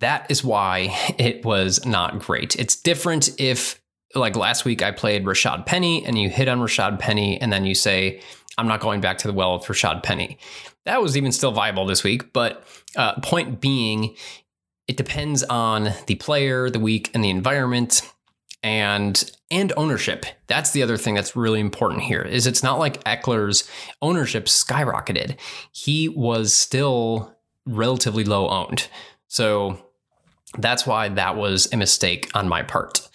[0.00, 2.56] that is why it was not great.
[2.56, 3.78] It's different if
[4.16, 7.64] like last week I played Rashaad Penny and you hit on Rashaad Penny and then
[7.64, 8.20] you say,
[8.58, 10.38] I'm not going back to the well with Rashaad Penny.
[10.84, 12.32] That was even still viable this week.
[12.32, 14.16] But uh, point being,
[14.88, 18.02] it depends on the player, the week, and the environment
[18.62, 20.26] and and ownership.
[20.48, 22.22] That's the other thing that's really important here.
[22.22, 23.68] Is it's not like Ekeler's
[24.02, 25.36] ownership skyrocketed.
[25.72, 28.88] He was still relatively low owned.
[29.28, 29.78] So
[30.58, 33.08] that's why that was a mistake on my part.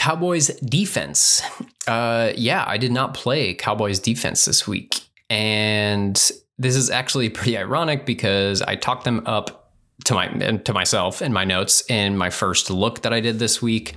[0.00, 1.42] Cowboys defense.
[1.86, 5.02] Uh, yeah, I did not play Cowboys defense this week.
[5.28, 6.16] And
[6.56, 9.74] this is actually pretty ironic because I talked them up
[10.06, 13.60] to my to myself in my notes in my first look that I did this
[13.60, 13.94] week,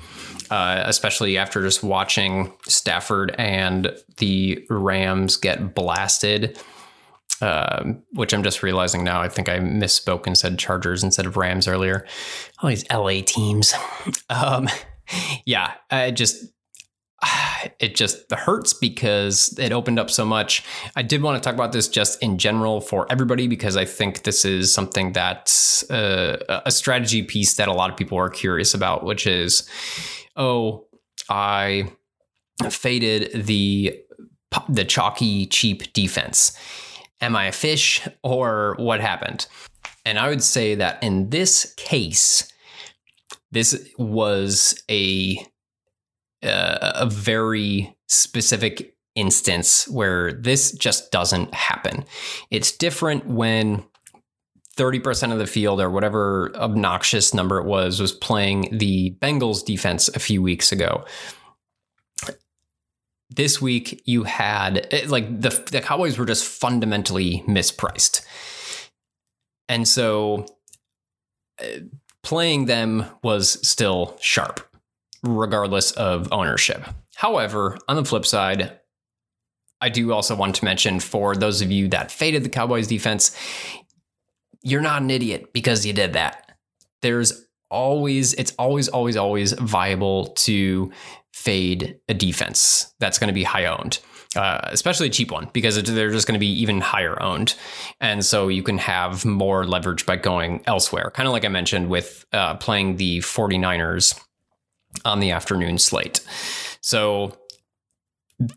[0.52, 6.60] uh, especially after just watching Stafford and the Rams get blasted.
[7.42, 9.22] Uh, which I'm just realizing now.
[9.22, 12.06] I think I misspoke and said Chargers instead of Rams earlier.
[12.62, 13.74] All these LA teams.
[14.30, 14.70] Um,
[15.46, 16.46] yeah, it just
[17.80, 20.64] it just hurts because it opened up so much.
[20.96, 24.24] I did want to talk about this just in general for everybody because I think
[24.24, 28.74] this is something that uh, a strategy piece that a lot of people are curious
[28.74, 29.68] about, which is,
[30.36, 30.86] oh,
[31.30, 31.92] I
[32.70, 34.00] faded the
[34.70, 36.58] the chalky cheap defense.
[37.22, 39.48] Am I a fish or what happened?
[40.06, 42.53] And I would say that in this case,
[43.54, 45.38] this was a
[46.44, 52.04] uh, a very specific instance where this just doesn't happen.
[52.50, 53.84] It's different when
[54.76, 60.10] 30% of the field or whatever obnoxious number it was was playing the Bengals defense
[60.10, 61.06] a few weeks ago.
[63.30, 68.26] This week you had like the the Cowboys were just fundamentally mispriced.
[69.70, 70.46] And so
[71.62, 71.80] uh,
[72.24, 74.62] playing them was still sharp,
[75.22, 76.84] regardless of ownership.
[77.16, 78.80] However, on the flip side,
[79.82, 83.36] I do also want to mention for those of you that faded the Cowboys defense,
[84.62, 86.58] you're not an idiot because you did that.
[87.02, 90.92] There's always, it's always, always, always viable to
[91.34, 94.00] fade a defense that's going to be high owned
[94.36, 97.56] uh, especially a cheap one because they're just going to be even higher owned.
[98.02, 101.12] And so you can have more leverage by going elsewhere.
[101.12, 104.20] Kind of like I mentioned with uh, playing the 49ers
[105.06, 106.22] on the afternoon slate.
[106.82, 107.38] So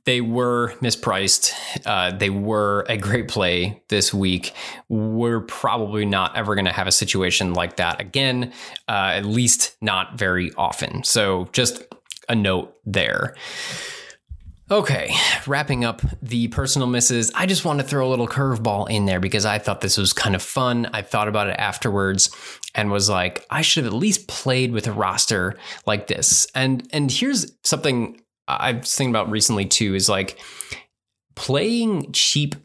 [0.05, 1.53] they were mispriced.
[1.85, 4.53] Uh, they were a great play this week.
[4.89, 8.53] We're probably not ever going to have a situation like that again,
[8.89, 11.05] uh, at least not very often.
[11.05, 11.83] So just
[12.29, 13.35] a note there.
[14.69, 15.15] Okay,
[15.47, 19.21] wrapping up the personal misses, I just want to throw a little curveball in there
[19.21, 20.91] because I thought this was kind of fun.
[20.93, 22.35] I thought about it afterwards
[22.75, 25.57] and was like, I should have at least played with a roster
[25.87, 26.49] like this.
[26.53, 30.37] And and here's something I have thinking about recently too is like
[31.37, 32.57] playing cheap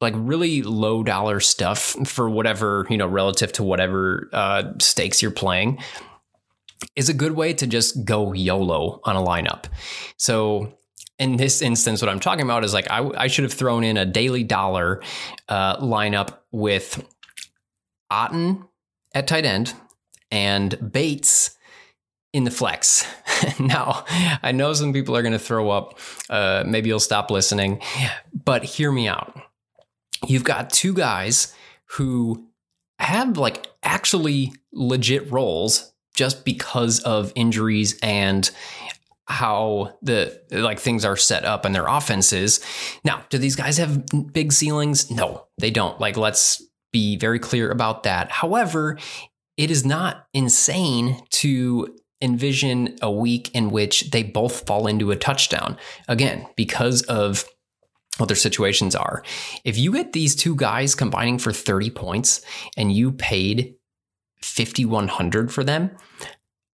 [0.00, 5.30] like really low dollar stuff for whatever, you know, relative to whatever uh, stakes you're
[5.30, 5.78] playing
[6.96, 9.64] is a good way to just go YOLO on a lineup.
[10.16, 10.72] So
[11.18, 13.96] in this instance, what I'm talking about is like I, I should have thrown in
[13.96, 15.02] a daily dollar
[15.48, 17.06] uh, lineup with
[18.10, 18.66] Otton
[19.14, 19.74] at tight end
[20.30, 21.56] and Bates
[22.32, 23.06] in the flex.
[23.60, 24.04] now,
[24.42, 25.98] I know some people are going to throw up.
[26.28, 27.80] Uh, maybe you'll stop listening.
[28.32, 29.38] but hear me out.
[30.26, 31.54] You've got two guys
[31.86, 32.46] who
[32.98, 38.50] have like actually legit roles just because of injuries and
[39.26, 42.60] how the like things are set up and their offenses.
[43.04, 45.10] Now, do these guys have big ceilings?
[45.10, 46.00] No, they don't.
[46.00, 48.32] Like let's be very clear about that.
[48.32, 48.98] However,
[49.56, 55.16] it is not insane to envision a week in which they both fall into a
[55.16, 55.76] touchdown.
[56.08, 57.44] Again, because of
[58.18, 59.22] what their situations are.
[59.64, 62.42] If you get these two guys combining for 30 points
[62.76, 63.76] and you paid
[64.42, 65.90] 5100 for them,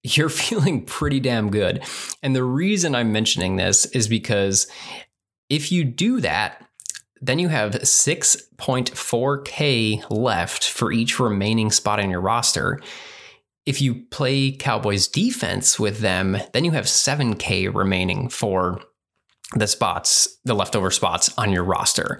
[0.03, 1.83] you're feeling pretty damn good.
[2.21, 4.67] And the reason I'm mentioning this is because
[5.49, 6.63] if you do that,
[7.21, 12.79] then you have 6.4K left for each remaining spot in your roster.
[13.65, 18.81] If you play Cowboys defense with them, then you have 7K remaining for
[19.55, 22.19] the spots, the leftover spots on your roster,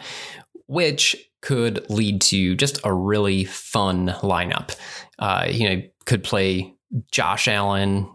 [0.67, 4.75] which could lead to just a really fun lineup.
[5.19, 6.73] Uh, you know, could play
[7.11, 8.09] Josh Allen,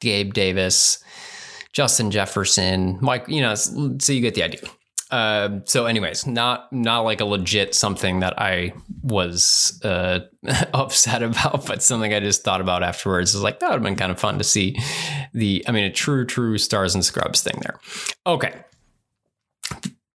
[0.00, 1.02] Gabe Davis,
[1.72, 3.24] Justin Jefferson, Mike.
[3.28, 4.60] You know, so you get the idea.
[5.10, 10.20] Uh, so, anyways, not not like a legit something that I was uh,
[10.74, 13.34] upset about, but something I just thought about afterwards.
[13.34, 14.76] Is like that would have been kind of fun to see
[15.32, 15.64] the.
[15.68, 17.78] I mean, a true, true stars and scrubs thing there.
[18.26, 18.52] Okay,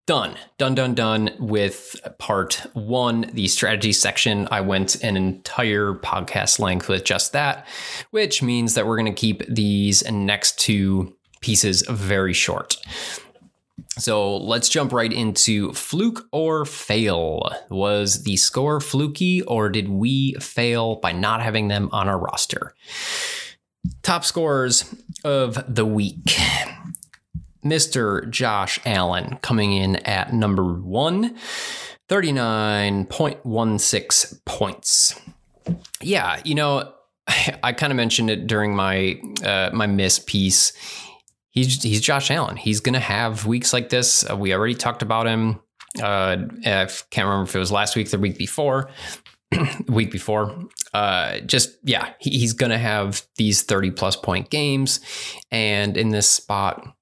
[0.06, 6.60] done done done done with part one the strategy section i went an entire podcast
[6.60, 7.68] length with just that
[8.10, 12.78] which means that we're going to keep these next two pieces very short
[13.98, 17.50] so let's jump right into fluke or fail.
[17.70, 22.74] Was the score fluky or did we fail by not having them on our roster?
[24.02, 26.38] Top scores of the week.
[27.64, 28.30] Mr.
[28.30, 31.38] Josh Allen coming in at number one,
[32.10, 35.20] 39.16 points.
[36.02, 36.92] Yeah, you know,
[37.64, 40.74] I kind of mentioned it during my uh, my miss piece.
[41.52, 42.58] He's he's Josh Allen.
[42.58, 44.28] He's gonna have weeks like this.
[44.30, 45.60] Uh, we already talked about him.
[46.02, 48.90] Uh, I can't remember if it was last week, the week before,
[49.88, 50.58] week before.
[50.94, 55.02] Uh, just yeah, he, he's gonna have these thirty plus point games,
[55.52, 56.96] and in this spot,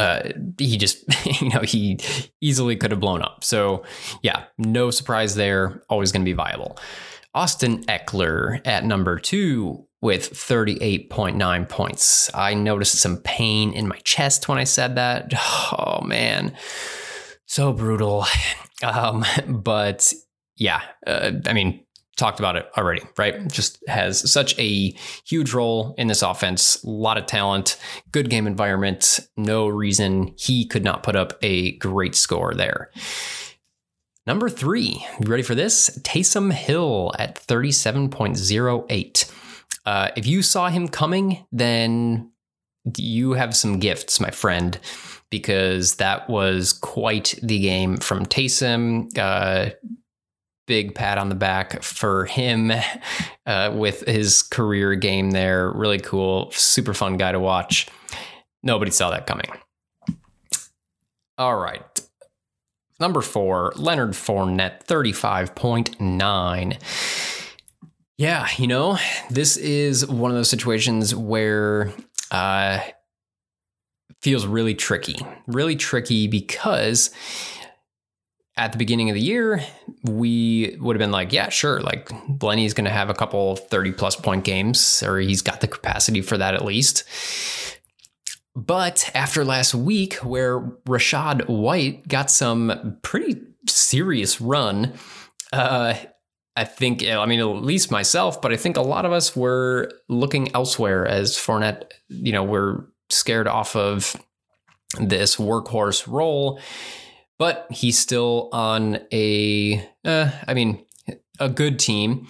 [0.00, 1.04] uh, he just,
[1.42, 1.98] you know, he
[2.40, 3.44] easily could have blown up.
[3.44, 3.84] So,
[4.22, 5.82] yeah, no surprise there.
[5.90, 6.78] Always going to be viable.
[7.34, 12.30] Austin Ekeler at number two with 38.9 points.
[12.34, 15.32] I noticed some pain in my chest when I said that.
[15.72, 16.56] Oh, man.
[17.46, 18.24] So brutal.
[18.82, 20.10] Um, but
[20.56, 21.84] yeah, uh, I mean,
[22.20, 23.50] talked about it already, right?
[23.50, 24.94] Just has such a
[25.24, 27.76] huge role in this offense, a lot of talent,
[28.12, 29.18] good game environment.
[29.36, 32.90] No reason he could not put up a great score there.
[34.26, 35.98] Number three, you ready for this?
[36.02, 39.32] Taysom Hill at 37.08.
[39.86, 42.30] Uh, if you saw him coming, then
[42.96, 44.78] you have some gifts, my friend,
[45.30, 49.16] because that was quite the game from Taysom.
[49.18, 49.70] Uh,
[50.70, 52.70] big pat on the back for him
[53.44, 55.68] uh, with his career game there.
[55.72, 57.88] Really cool, super fun guy to watch.
[58.62, 59.48] Nobody saw that coming.
[61.36, 61.82] All right.
[63.00, 66.78] Number four, Leonard Fournette, 35.9.
[68.16, 68.96] Yeah, you know,
[69.28, 71.92] this is one of those situations where
[72.30, 72.78] uh
[74.22, 75.16] feels really tricky.
[75.48, 77.10] Really tricky because
[78.60, 79.64] at the beginning of the year,
[80.04, 81.80] we would have been like, yeah, sure.
[81.80, 82.10] Like
[82.42, 86.20] Lenny's going to have a couple 30 plus point games, or he's got the capacity
[86.20, 87.04] for that at least.
[88.54, 94.92] But after last week, where Rachaad White got some pretty serious run,
[95.54, 95.94] uh,
[96.54, 99.90] I think, I mean, at least myself, but I think a lot of us were
[100.10, 104.16] looking elsewhere as Fournette, you know, we're scared off of
[104.98, 106.60] this workhorse role
[107.40, 110.84] but he's still on a, uh, I mean,
[111.38, 112.28] a good team,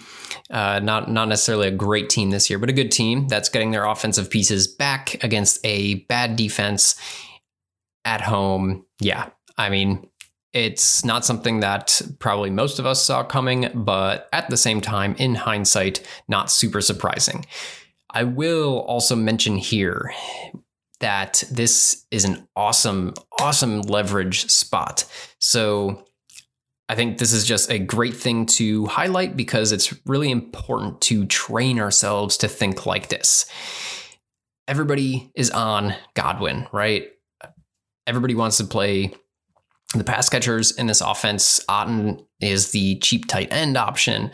[0.49, 3.71] uh, not not necessarily a great team this year, but a good team that's getting
[3.71, 6.95] their offensive pieces back against a bad defense
[8.05, 8.85] at home.
[9.01, 10.09] Yeah, I mean,
[10.53, 15.15] it's not something that probably most of us saw coming, but at the same time,
[15.17, 17.45] in hindsight, not super surprising.
[18.11, 20.13] I will also mention here
[21.01, 25.05] that this is an awesome, awesome leverage spot.
[25.39, 26.05] So
[26.89, 31.25] I think this is just a great thing to highlight because it's really important to
[31.25, 33.45] train ourselves to think like this.
[34.67, 37.09] Everybody is on Godwin, right?
[38.07, 39.13] Everybody wants to play
[39.93, 44.31] the pass catchers in this offense, Otton is the cheap tight end option.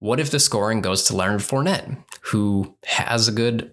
[0.00, 3.72] What if the scoring goes to Leonard Fournette, who has a good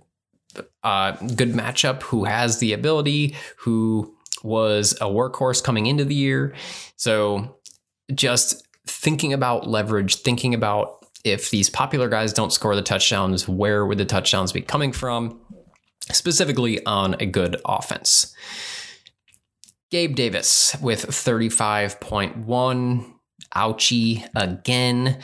[0.84, 6.54] uh, good matchup, who has the ability, who was a workhorse coming into the year.
[6.95, 7.58] So
[8.14, 13.86] just thinking about leverage, thinking about if these popular guys don't score the touchdowns, where
[13.86, 15.39] would the touchdowns be coming from?
[16.12, 18.36] Specifically on a good offense.
[19.91, 23.14] Gabe Davis with 35.1.
[23.56, 25.20] Ouchie again.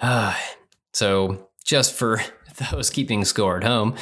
[0.00, 0.34] Uh,
[0.92, 2.20] so just for
[2.70, 3.94] those keeping score at home.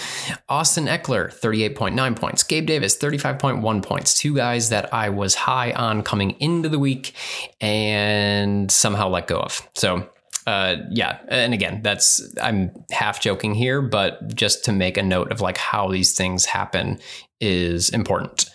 [0.48, 2.42] Austin Ekeler, 38.9 points.
[2.42, 4.18] Gabe Davis, 35.1 points.
[4.18, 7.14] Two guys that I was high on coming into the week
[7.60, 9.68] and somehow let go of.
[9.74, 10.08] So,
[10.46, 11.18] uh, yeah.
[11.28, 15.58] And again, that's, I'm half joking here, but just to make a note of like
[15.58, 16.98] how these things happen
[17.40, 18.50] is important.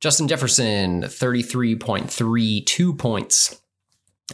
[0.00, 3.60] Justin Jefferson, 33.32 points.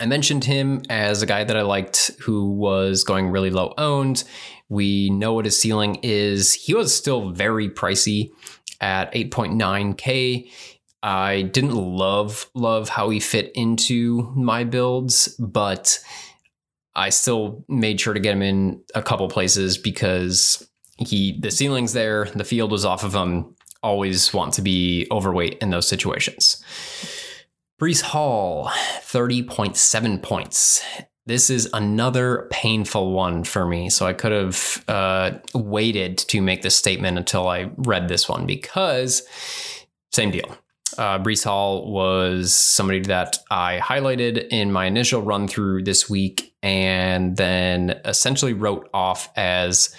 [0.01, 4.25] I mentioned him as a guy that I liked who was going really low owned.
[4.71, 6.55] We know what his ceiling is.
[6.55, 8.31] He was still very pricey
[8.81, 10.51] at 8.9K.
[11.03, 15.99] I didn't love love how he fit into my builds, but
[16.95, 20.67] I still made sure to get him in a couple places because
[20.99, 23.57] he the ceiling's there, the field was off of him.
[23.83, 26.63] Always want to be overweight in those situations.
[27.81, 30.85] Breece Hall, 30.7 points.
[31.27, 33.91] This is another painful one for me.
[33.91, 38.47] So I could have uh, waited to make this statement until I read this one
[38.47, 39.23] because
[40.13, 40.57] same deal.
[40.99, 46.55] Uh, Breece Hall was somebody that I highlighted in my initial run through this week
[46.63, 49.95] and then essentially wrote off as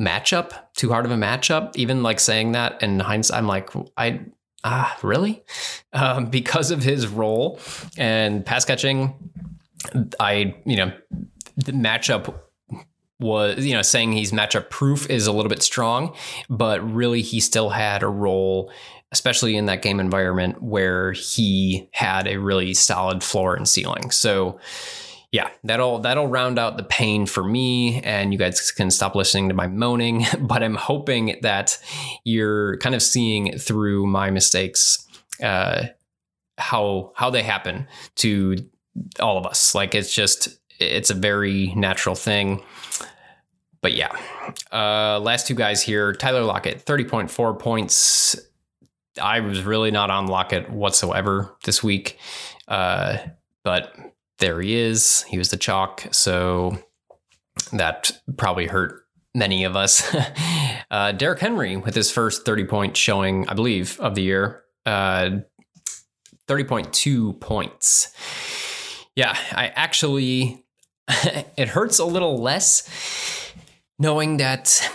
[0.00, 1.74] matchup, too hard of a matchup.
[1.76, 4.20] Even like saying that in hindsight, I'm like, I
[4.64, 5.42] ah, really?
[5.92, 7.58] Um, because of his role
[7.96, 9.14] and pass catching,
[10.20, 10.92] I, you know,
[11.56, 12.34] the matchup
[13.18, 16.14] was, you know, saying he's matchup proof is a little bit strong,
[16.48, 18.70] but really he still had a role,
[19.12, 24.10] especially in that game environment where he had a really solid floor and ceiling.
[24.10, 24.58] So,
[25.32, 29.48] yeah, that'll that'll round out the pain for me, and you guys can stop listening
[29.48, 30.24] to my moaning.
[30.40, 31.78] But I'm hoping that
[32.24, 35.06] you're kind of seeing through my mistakes,
[35.42, 35.86] uh,
[36.58, 38.56] how how they happen to
[39.20, 39.74] all of us.
[39.74, 42.62] Like it's just it's a very natural thing.
[43.82, 44.16] But yeah,
[44.72, 48.36] uh, last two guys here: Tyler Lockett, thirty point four points.
[49.20, 52.18] I was really not on Lockett whatsoever this week,
[52.68, 53.18] uh,
[53.64, 53.94] but
[54.38, 55.22] there he is.
[55.22, 56.06] He was the chalk.
[56.10, 56.78] So
[57.72, 60.14] that probably hurt many of us.
[60.90, 65.30] uh, Derrick Henry with his first 30 point showing, I believe, of the year, uh,
[66.48, 68.12] 30.2 points.
[69.16, 70.64] Yeah, I actually,
[71.08, 72.88] it hurts a little less
[73.98, 74.88] knowing that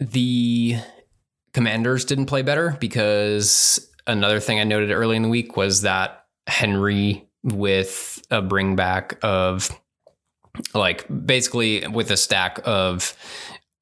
[0.00, 0.76] the
[1.52, 6.24] commanders didn't play better because another thing I noted early in the week was that
[6.46, 9.70] Henry with a bring back of
[10.74, 13.14] like basically with a stack of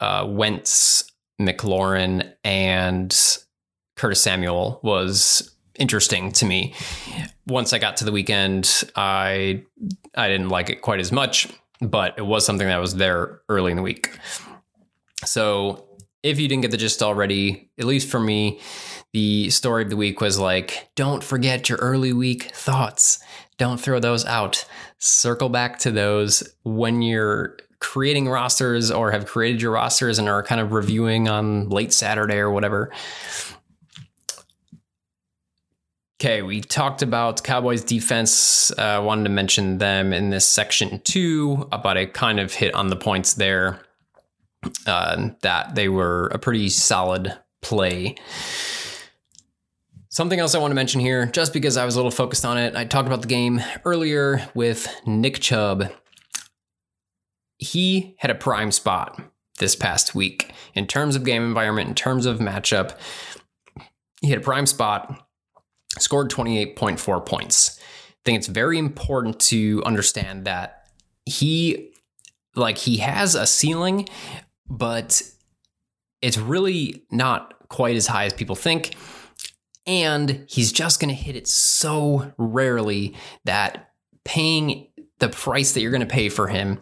[0.01, 1.05] uh, Wentz,
[1.41, 3.17] McLaurin, and
[3.97, 6.75] Curtis Samuel was interesting to me.
[7.47, 9.65] Once I got to the weekend, I
[10.15, 11.49] I didn't like it quite as much,
[11.81, 14.11] but it was something that was there early in the week.
[15.25, 15.89] So
[16.23, 18.61] if you didn't get the gist already, at least for me,
[19.13, 23.19] the story of the week was like, don't forget your early week thoughts.
[23.59, 24.65] Don't throw those out.
[24.99, 30.43] Circle back to those when you're creating rosters or have created your rosters and are
[30.43, 32.93] kind of reviewing on late Saturday or whatever.
[36.21, 38.71] Okay, we talked about Cowboys defense.
[38.77, 42.75] I uh, wanted to mention them in this section too, but I kind of hit
[42.75, 43.81] on the points there
[44.87, 48.17] uh, that they were a pretty solid play.
[50.11, 52.59] Something else I want to mention here, just because I was a little focused on
[52.59, 55.91] it, I talked about the game earlier with Nick Chubb.
[57.57, 59.19] He had a prime spot
[59.59, 62.99] this past week in terms of game environment, in terms of matchup.
[64.21, 65.27] He had a prime spot,
[65.99, 67.79] scored 28.4 points.
[67.81, 70.87] I think it's very important to understand that
[71.25, 71.93] he
[72.57, 74.09] like he has a ceiling,
[74.69, 75.23] but
[76.21, 78.95] it's really not quite as high as people think
[79.87, 83.15] and he's just going to hit it so rarely
[83.45, 83.91] that
[84.25, 84.89] paying
[85.19, 86.79] the price that you're going to pay for him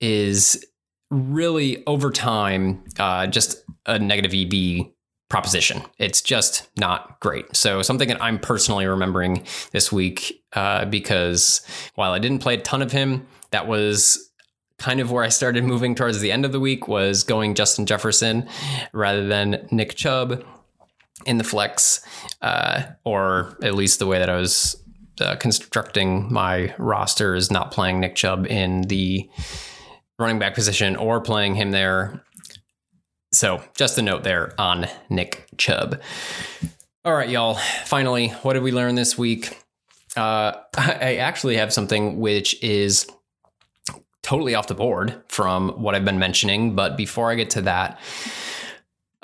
[0.00, 0.64] is
[1.10, 4.86] really over time uh, just a negative EV
[5.32, 5.82] proposition.
[5.98, 7.56] It's just not great.
[7.56, 11.62] So something that I'm personally remembering this week uh, because
[11.94, 14.30] while I didn't play a ton of him, that was
[14.76, 17.86] kind of where I started moving towards the end of the week was going Justin
[17.86, 18.46] Jefferson
[18.92, 20.44] rather than Nick Chubb
[21.24, 22.06] in the flex,
[22.42, 24.76] uh, or at least the way that I was
[25.18, 29.30] uh, constructing my roster is not playing Nick Chubb in the
[30.18, 32.22] running back position or playing him there
[33.32, 36.00] so, just a note there on Nick Chubb.
[37.04, 37.54] All right, y'all.
[37.84, 39.58] Finally, what did we learn this week?
[40.16, 43.06] Uh, I actually have something which is
[44.22, 46.74] totally off the board from what I've been mentioning.
[46.76, 47.98] But before I get to that,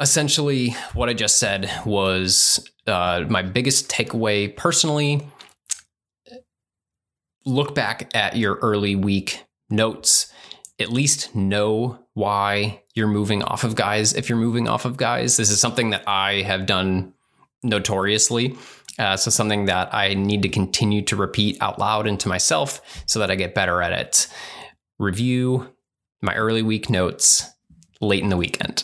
[0.00, 5.26] essentially, what I just said was uh, my biggest takeaway personally.
[7.44, 10.32] Look back at your early week notes,
[10.80, 15.36] at least know why you're moving off of guys if you're moving off of guys.
[15.36, 17.14] This is something that I have done
[17.62, 18.58] notoriously.
[18.98, 23.20] Uh, so something that I need to continue to repeat out loud into myself so
[23.20, 24.26] that I get better at it.
[24.98, 25.72] Review
[26.20, 27.48] my early week notes
[28.00, 28.82] late in the weekend.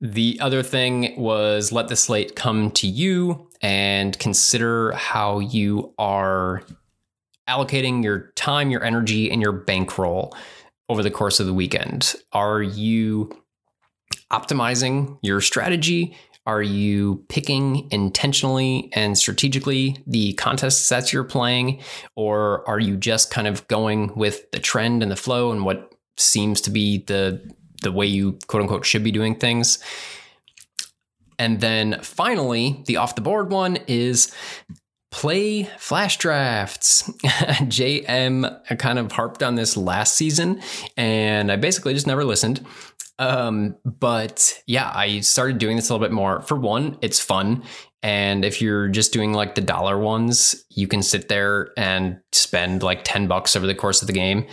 [0.00, 6.62] The other thing was let the slate come to you and consider how you are
[7.48, 10.32] allocating your time, your energy, and your bankroll
[10.90, 12.16] over the course of the weekend?
[12.32, 13.30] Are you
[14.32, 16.16] optimizing your strategy?
[16.46, 21.80] Are you picking intentionally and strategically the contests that you're playing?
[22.16, 25.94] Or are you just kind of going with the trend and the flow and what
[26.16, 27.40] seems to be the
[27.82, 29.78] the way you quote unquote should be doing things?
[31.38, 34.34] And then finally, the off the board one is
[35.10, 37.02] play flash drafts.
[37.22, 40.60] JM kind of harped on this last season,
[40.96, 42.64] and I basically just never listened.
[43.18, 46.40] Um, but yeah, I started doing this a little bit more.
[46.40, 47.62] For one, it's fun.
[48.02, 52.82] And if you're just doing like the dollar ones, you can sit there and spend
[52.82, 54.46] like 10 bucks over the course of the game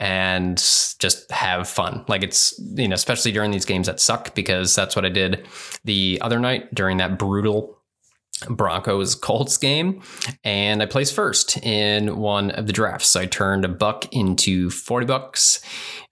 [0.00, 2.02] and just have fun.
[2.08, 5.46] Like it's, you know, especially during these games that suck because that's what I did
[5.84, 7.78] the other night during that brutal
[8.48, 10.02] Broncos Colts game,
[10.42, 13.08] and I placed first in one of the drafts.
[13.08, 15.60] So I turned a buck into 40 bucks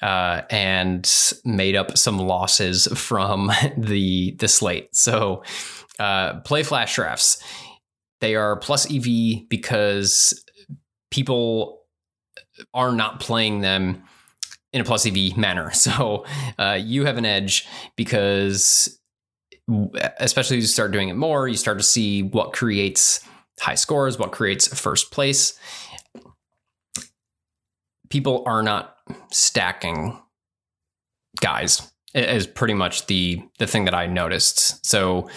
[0.01, 1.11] uh, and
[1.45, 4.95] made up some losses from the, the slate.
[4.95, 5.43] So
[5.99, 7.43] uh, play flash drafts.
[8.21, 10.45] They are plus EV because
[11.11, 11.83] people
[12.73, 14.05] are not playing them
[14.73, 15.71] in a plus EV manner.
[15.83, 16.25] So
[16.59, 17.67] uh, you have an edge
[17.97, 18.99] because
[20.19, 23.21] especially as you start doing it more, you start to see what creates
[23.61, 25.59] high scores, what creates first place.
[28.09, 28.97] People are not
[29.31, 30.19] stacking
[31.41, 34.85] guys is pretty much the the thing that I noticed.
[34.85, 35.29] So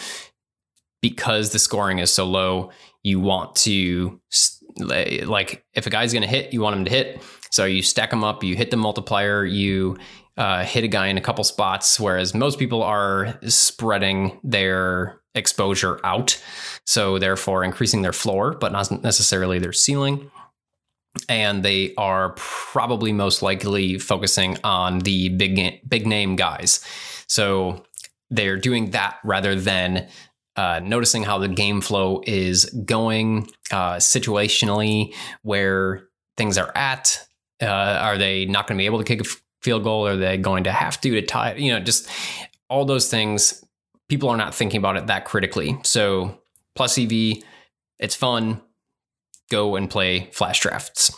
[1.01, 2.71] because the scoring is so low,
[3.03, 4.19] you want to
[4.79, 7.21] like if a guy's going to hit, you want him to hit.
[7.51, 9.97] So you stack them up, you hit the multiplier, you
[10.38, 15.99] uh, hit a guy in a couple spots, whereas most people are spreading their exposure
[16.03, 16.41] out.
[16.86, 20.29] So, therefore, increasing their floor, but not necessarily their ceiling.
[21.29, 26.83] And they are probably most likely focusing on the big, big name guys.
[27.27, 27.83] So,
[28.29, 30.07] they're doing that rather than
[30.55, 35.13] uh, noticing how the game flow is going uh, situationally,
[35.43, 36.07] where
[36.38, 37.25] things are at.
[37.61, 39.25] Uh, are they not going to be able to kick
[39.66, 40.07] field goal?
[40.07, 41.55] Are they going to have to to tie?
[41.55, 42.09] You know, just
[42.70, 43.66] all those things.
[44.07, 45.78] People are not thinking about it that critically.
[45.84, 46.39] So
[46.76, 47.41] plus EV,
[47.99, 48.61] it's fun.
[49.49, 51.11] Go and play flash drafts.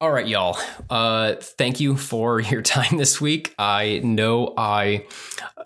[0.00, 0.58] All right, y'all.
[0.90, 3.54] Uh, thank you for your time this week.
[3.58, 5.06] I know I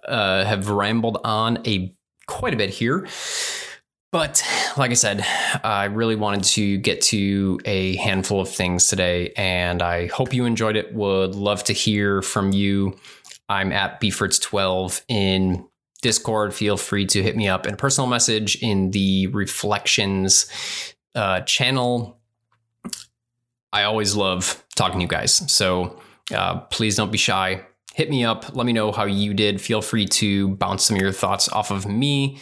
[0.06, 1.92] uh, have rambled on a
[2.26, 3.08] quite a bit here.
[4.10, 4.42] But
[4.78, 5.24] like I said,
[5.62, 10.46] I really wanted to get to a handful of things today, and I hope you
[10.46, 10.94] enjoyed it.
[10.94, 12.96] Would love to hear from you.
[13.50, 15.66] I'm at bfritz12 in
[16.00, 16.54] Discord.
[16.54, 20.50] Feel free to hit me up in a personal message in the Reflections
[21.14, 22.18] uh, channel.
[23.72, 25.52] I always love talking to you guys.
[25.52, 26.00] So
[26.32, 27.62] uh, please don't be shy
[27.98, 28.54] hit me up.
[28.54, 29.60] Let me know how you did.
[29.60, 32.38] Feel free to bounce some of your thoughts off of me,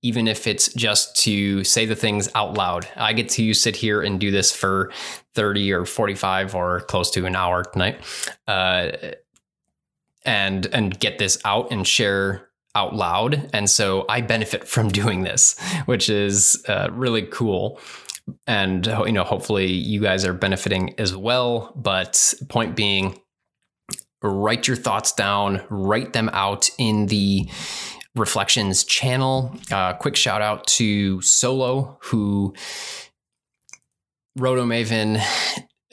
[0.00, 2.88] even if it's just to say the things out loud.
[2.96, 4.90] I get to sit here and do this for
[5.34, 8.00] 30 or 45 or close to an hour tonight.
[8.48, 8.92] Uh,
[10.24, 15.22] and and get this out and share out loud and so i benefit from doing
[15.22, 17.78] this which is uh, really cool
[18.46, 23.20] and you know hopefully you guys are benefiting as well but point being
[24.28, 27.48] write your thoughts down, write them out in the
[28.16, 29.54] Reflections channel.
[29.72, 32.54] Uh, quick shout out to Solo, who
[34.36, 35.20] Roto Maven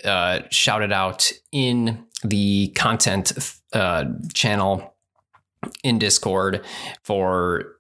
[0.06, 3.34] uh, shouted out in the content
[3.74, 4.94] uh, channel
[5.84, 6.64] in Discord
[7.04, 7.78] for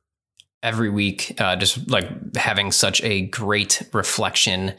[0.63, 4.73] every week, uh, just like having such a great reflection.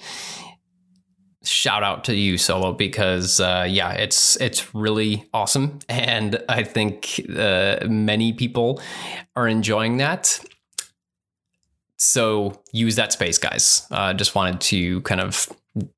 [1.44, 7.20] Shout out to you, Solo, because uh, yeah, it's it's really awesome, and I think
[7.36, 8.80] uh, many people
[9.34, 10.38] are enjoying that.
[11.96, 13.86] So use that space, guys.
[13.90, 15.48] Uh, just wanted to kind of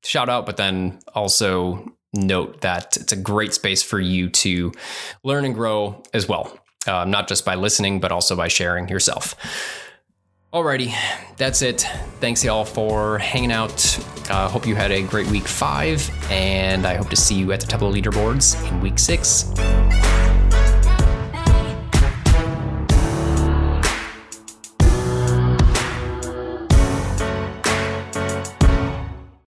[0.03, 4.71] shout out, but then also note that it's a great space for you to
[5.23, 9.35] learn and grow as well, uh, not just by listening, but also by sharing yourself.
[10.55, 10.95] Alrighty,
[11.35, 11.81] that's it.
[12.21, 13.99] Thanks y'all for hanging out.
[14.29, 17.59] Uh, hope you had a great week five, and I hope to see you at
[17.59, 19.51] the top of the leaderboards in week six.